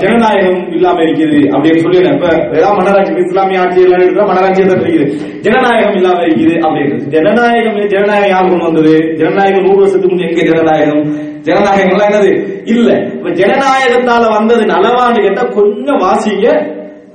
[0.03, 2.27] ஜனநாயகம் இல்லாம இருக்குது அப்படின்னு சொல்லி இப்ப
[2.57, 5.07] ஏதாவது மன்னராட்சி இஸ்லாமிய ஆட்சி எல்லாம் எடுத்தா மன்னராட்சியை தான் இருக்குது
[5.47, 7.05] ஜனநாயகம் இல்லாம இருக்குது அப்படின்றது.
[7.15, 8.95] ஜனநாயகம் ஜனநாயகம் யார் கொண்டு வந்தது?
[9.21, 11.03] ஜனநாயகம் நூறு வருஷத்துக்கு முந்தைய எங்க ஜனநாயகம்?
[11.43, 12.33] ஜனநாயகம் எல்லாம் என்னது?
[12.67, 12.89] இல்ல.
[13.17, 16.47] இப்ப ஜனநாயகத்தால வந்தது நலவான்னு கேட்டா கொஞ்சம் வாசிங்க.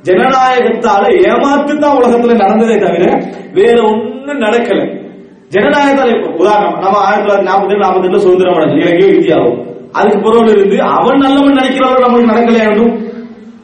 [0.04, 3.04] ஜனநாயகத்தால ஏமாத்து தான் உலகத்துல நடந்ததே தவிர
[3.54, 4.80] வேற ஒண்ணும் நடக்கல.
[5.50, 9.60] ஜனநாயகத்தால உதாரணம் நம்ம ஆயிரத்தி தொள்ளாயிரத்தி நாற்பத்தி நாற்பத்தி எட்டுல சுதந்திரம் அடைஞ்சு இலங்கையும் இந்தியாவும்
[9.92, 13.10] அதுக்கு பிறகு இருந்து அவன் நல்லவன் நினைக்கிறவர்கள் நம்மளுக்கு நடக்கலையா வேண்டும்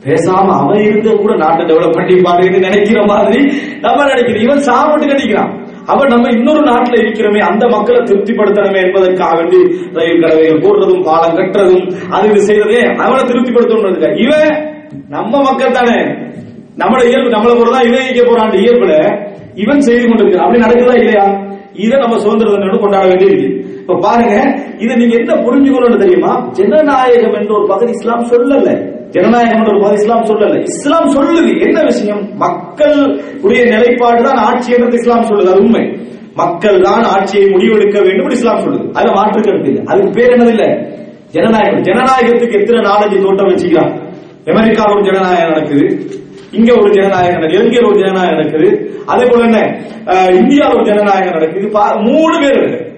[0.06, 3.44] பேசாம அவன் இருந்த கூட நாட்டை டெவலப் பண்ணி பாருன்னு நினைக்கிற மாதிரி
[3.82, 5.66] நம்ம நினைக்கிறோம் இவன் சாப்பிட்டு நினைக்கிறான்.
[5.86, 9.58] அவன் நம்ம இன்னொரு நாட்டில் இருக்கிறோமே அந்த மக்களை திருப்திப்படுத்தணுமே என்பதற்காக வேண்டி
[9.94, 14.76] ரயில் கடவைகள் போடுறதும் பாலம் கட்டுறதும் அது இது செய்யறதே அவனை திருப்திப்படுத்தணும் இவன்
[15.10, 16.02] நம்ம மக்கள் தானே.
[16.78, 19.26] நம்மள இயல்பு நம்மள போறதான் இவன் இங்க போறான் இயல்புல.
[19.56, 20.46] இவன் செய்து கொண்டிருக்கிறான்.
[20.46, 21.26] அப்படி நடக்குதா இல்லையா?
[21.74, 23.76] இதை நம்ம சுதந்திர தினம் கொண்டாட வேண்டியிருக்கு.
[23.88, 26.50] இப்ப பாருங்க இதை நீங்க என்ன புரிஞ்சுக்கணும்னு தெரியுமா?
[26.52, 28.96] ஜனநாயகம் என்ற ஒரு பகுதி இஸ்லாம் சொல்லல.
[29.10, 30.62] ஜனநாயகம் என்ற ஒரு பகுதி இஸ்லாம் சொல்லல.
[30.62, 31.68] இஸ்லாம் சொல்லுது.
[31.68, 32.36] என்ன விஷயம்?
[32.36, 35.50] மக்கள் உடைய நிலைப்பாடு தான் ஆட்சி என்று இஸ்லாம் சொல்லுது.
[35.50, 36.00] அது உண்மை.
[36.34, 38.92] மக்கள் தான் ஆட்சியை முடிவெடுக்க வேண்டும் இஸ்லாம் சொல்லுது.
[38.94, 39.84] அதுல மாற்று கருத்து இல்லை.
[39.86, 40.90] அதுக்கு பேர் என்னது இல்ல?
[41.32, 41.82] ஜனநாயகம்.
[41.82, 44.00] ஜனநாயகத்துக்கு எத்தனை நாலஞ்சு தோட்டம் வச்சுக்கலாம்.
[44.46, 45.98] அமெரிக்காவில் ஒரு ஜனநாயகம் நடக்குது.
[46.52, 47.54] இங்க ஒரு ஜனநாயகம் நடக்குது.
[47.54, 49.00] இலங்கையில் ஒரு ஜனநாயகம் நடக்குது.
[49.06, 49.80] அதே போல என்ன?
[50.36, 51.68] இந்தியாவில் ஒரு ஜனநாயகம் நடக்குது.
[51.68, 52.96] பா- மூணு பேர் இருக்கு.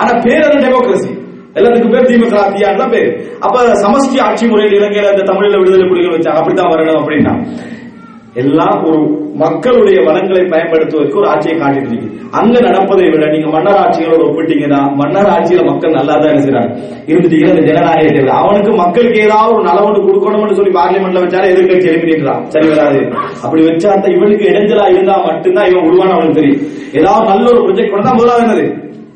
[0.00, 1.10] ஆனா பேர் என்ன டெமோக்ரஸி
[1.54, 3.10] எல்லாத்துக்கும் பேர் திமுக பேர்.
[3.40, 6.38] அப்ப சமஷ்டி ஆட்சி முறையில் இலங்கையில இந்த தமிழ்ல விடுதலை புலிகள் வச்சாங்க.
[6.40, 7.34] அப்படித்தான் வரணும் அப்படின்னா.
[8.34, 8.98] எல்லாம் ஒரு
[9.34, 12.08] மக்களுடைய வளங்களை பயன்படுத்துவதற்கு ஒரு ஆட்சியை காட்டிட்டு இருக்கு.
[12.30, 16.70] அங்க நடப்பதை விட நீங்க மன்னர் ஆட்சிகளோட ஒப்பிட்டீங்கன்னா மன்னர் ஆட்சியில மக்கள் நல்லா தான் இருக்கிறாங்க
[17.06, 22.68] இருந்துட்டீங்கன்னா இந்த ஜனநாயகத்தை அவனுக்கு மக்களுக்கு ஏதாவது ஒரு நலவொன்று கொடுக்கணும்னு சொல்லி பார்லிமெண்ட்ல வச்சாலே எதிர்கட்சி எழுப்பி சரி
[22.68, 23.00] வராது.
[23.42, 26.62] அப்படி வச்சா இவனுக்கு இடைஞ்சலா இருந்தா மட்டும்தான் இவன் உருவான அவனுக்கு தெரியும்.
[26.92, 28.66] ஏதாவது நல்ல ஒரு ப்ரொஜெக்ட் பண்ணா முதலாவது என்னது?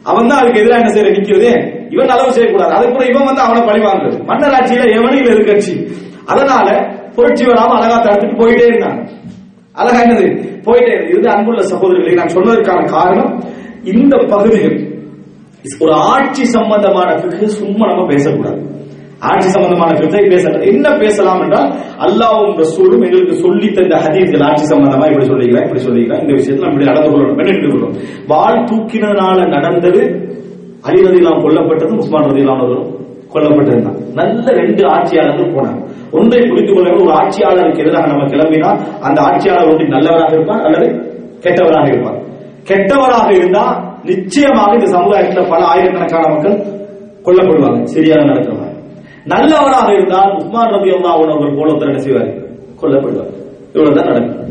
[0.04, 1.10] அவன் தான் அதுக்கு எதிராக என்ன செய்யற?
[1.16, 1.50] நிக்கிறது
[1.94, 2.72] இவன் அளவு செய்யக்கூடாது.
[2.76, 5.74] அதுக்கப்புறம் இவன் வந்து அவனை பழி வாங்குறது மன்னர் ஆட்சியில எவனையும் எதிர்கட்சி
[6.26, 6.68] அதனால
[7.16, 8.98] புரட்சி வராம அழகா தடுத்துட்டு போயிட்டே இருந்தான்.
[9.80, 10.26] அழகா என்னது?
[10.66, 13.30] போயிட்டே இருந்தது இது அன்புள்ள சகோதரர்களை நான் சொன்னதற்கான காரணம்
[13.92, 14.76] இந்த பகுதிகள்
[15.82, 17.08] ஒரு ஆட்சி சம்பந்தமான
[17.58, 18.58] சும்மா நம்ம பேசக்கூடாது.
[19.20, 25.06] ஆட்சி சம்பந்தமான கருத்தை பேசலாம் என்ன பேசலாம் என்றால் அல்லாவும் ரசூலும் எங்களுக்கு சொல்லி தந்த ஹதீஸ்கள் ஆட்சி சம்பந்தமா
[25.10, 27.94] இப்படி சொல்லிக்கலாம் இப்படி சொல்லிக்கலாம் இந்த விஷயத்துல இப்படி நடந்து கொள்ளணும் நின்று கொள்ளும்
[28.26, 30.02] வாழ் தூக்கினதுனால நடந்தது
[30.88, 32.62] அலி ரதிலாம் கொல்லப்பட்டது உஸ்மான் ரதிலாம்
[33.34, 35.80] கொல்லப்பட்டிருந்தான் நல்ல ரெண்டு ஆட்சியாளர்கள் போனாங்க.
[36.12, 40.86] ஒன்றை புரிந்து கொள்ள ஒரு ஆட்சியாளருக்கு எதிராக நம்ம கிளம்பினா அந்த ஆட்சியாளர் ஒன்று நல்லவராக இருப்பார் அல்லது
[41.44, 42.18] கெட்டவராக இருப்பார்
[42.70, 43.64] கெட்டவராக இருந்தா
[44.02, 46.56] நிச்சயமாக இந்த சமுதாயத்தில் பல ஆயிரக்கணக்கான மக்கள்
[47.26, 48.63] கொல்லப்படுவாங்க சரியாக நடக்கிறவங்க.
[49.24, 52.28] நல்லவராக இருந்தால் உஸ்மான் ரபி அல்லா அவர்கள் போல ஒருத்தர் என்ன செய்வார்?
[52.82, 53.32] கொல்லப்படுவார்.
[53.74, 54.42] இவ்வளவுதான் நடக்கும்.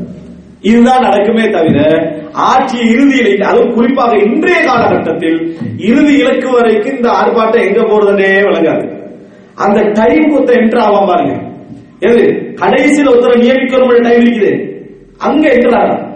[0.61, 7.81] இதுதான் நடக்குமே தவிர ஆட்சி இறுதியில் அதுவும் குறிப்பாக இன்றைய காலகட்டத்தில் இறுதி இலக்கு வரைக்கும் இந்த ஆர்ப்பாட்டம் எங்க
[7.81, 9.01] போறதுன்னே விளங்காது.
[9.55, 11.39] அந்த டைம் ஒருத்தர் என்டர் ஆவான் பாருங்க.
[11.99, 12.53] எது?
[12.55, 14.71] கடைசியில் ஒருத்தரை நியமிக்கணும் டைம் இருக்குது.
[15.17, 16.12] அங்க என்டர் ஆகிறான்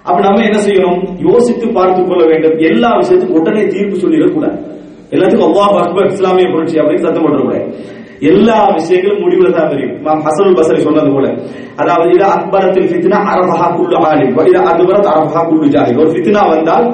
[0.03, 1.31] அப்ப நம்ம என்ன செய்யணும்?
[1.31, 2.59] யோசித்து பார்த்துக் கொள்ள வேண்டும்.
[2.59, 4.61] எல்லா விஷயத்துக்கும் உடனே தீர்ப்பு சொல்லிடக்கூடாது.
[5.11, 7.65] எல்லாத்துக்கும் அல்லாஹ் அக்பர் இஸ்லாமிய புரட்சி அப்படின்னு சத்தம் கூட
[8.31, 9.95] எல்லா விஷயங்களும் முடிவுல தான் தெரியும்.
[10.01, 11.27] இமாம் ஹசனுல் பசரி சொன்னது போல.
[11.81, 14.33] அதாவது இது அக்பரத்தில் ஃபித்னா அரபஹா குல்லு ஆலிம்.
[14.51, 16.89] இது அக்பரத் அரபஹா குல்லு ஜாலிம் ஒரு ஃபித்னா வந்தால்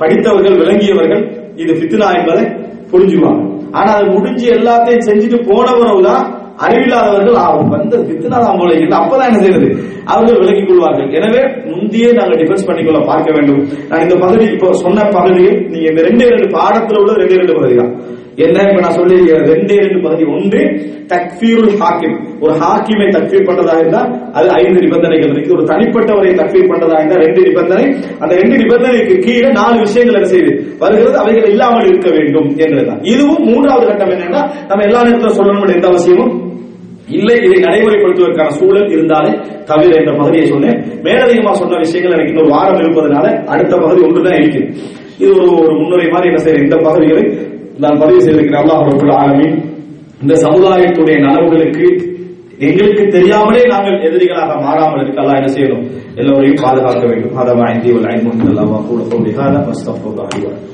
[0.00, 1.24] படித்தவர்கள் விளங்கியவர்கள்
[1.62, 2.44] இது ஃபித்னா என்பதை
[2.92, 3.42] புரிஞ்சுவாங்க.
[3.78, 6.24] ஆனா அது முடிஞ்சு எல்லாத்தையும் செஞ்சுட்டு போனவரவுதான்
[6.64, 7.70] அறிவில்லாதவர்கள் ஆகும்.
[7.74, 9.68] வந்த ஃபித்னா தான் போல இல்லை அப்பதான் என்ன செய்யறது
[10.12, 11.08] அவர்கள் விலகிக் கொள்வார்கள்.
[11.18, 13.62] எனவே முந்தையே நாங்கள் டிஃபென்ஸ் பண்ணிக்கொள்ள பார்க்க வேண்டும்.
[13.90, 17.76] நான் இந்த பகுதி இப்போ சொன்ன பகுதியில் நீங்க இந்த ரெண்டு ரெண்டு பாடத்துல உள்ள ரெண்டு ரெண்டு பகுதி
[17.82, 17.94] தான்.
[18.44, 19.16] என்ன இப்ப நான் சொல்லி
[19.50, 20.60] ரெண்டே ரெண்டு பகுதி ஒன்று
[21.12, 22.14] தக்ஃபீருல் ஹாக்கிம்.
[22.40, 24.00] ஒரு ஹாக்கிமை தக்ஃபீர் பண்றதா இருந்தா
[24.32, 25.54] அது ஐந்து நிபந்தனைகள் இருக்கு.
[25.56, 27.84] ஒரு தனிப்பட்டவரை தக்ஃபீர் பண்றதா இருந்தா ரெண்டு நிபந்தனை.
[28.18, 33.44] அந்த ரெண்டு நிபந்தனைக்கு கீழே நாலு விஷயங்கள் என்ன செய்யுது வருகிறது அவைகள் இல்லாமல் இருக்க வேண்டும் என்றுதான் இதுவும்
[33.50, 36.34] மூன்றாவது கட்டம் என்னன்னா நம்ம எல்லா நேரத்திலும் சொல்லணும் எந்த அவசியமும்
[37.08, 37.36] இல்லை.
[37.46, 39.32] இதை நடைமுறைப்படுத்துவதற்கான சூழல் இருந்தாலே
[39.64, 40.78] தவிர என்ற பகுதியை சொன்னேன்.
[41.06, 44.62] மேலதிகமா சொன்ன விஷயங்கள் எனக்கு இன்னொரு வாரம் இருப்பதனால அடுத்த பகுதி ஒன்றுதான் இருக்கு.
[45.18, 47.24] இது ஒரு ஒரு முன்னுரை மாதிரி என்ன செய்யற இந்த பகுதிகளை
[47.78, 49.12] நான் பதிவு செய்திருக்கிறேன் அல்லாஹ் ரபுல்
[50.22, 51.86] இந்த சமுதாயத்துடைய நலவுகளுக்கு
[52.60, 55.84] எங்களுக்கு தெரியாமலே நாங்கள் எதிரிகளாக மாறாமல் இருக்க அல்லாஹ் என்ன செய்யணும்?
[56.16, 57.34] எல்லோரையும் பாதுகாக்க வேண்டும்.
[57.38, 59.00] ஹதா ஐந்தி வல் ஐந்து அல்லாஹ் கூட
[59.38, 60.73] ஹாதா அஸ்தக்ஃபிருல்லாஹ்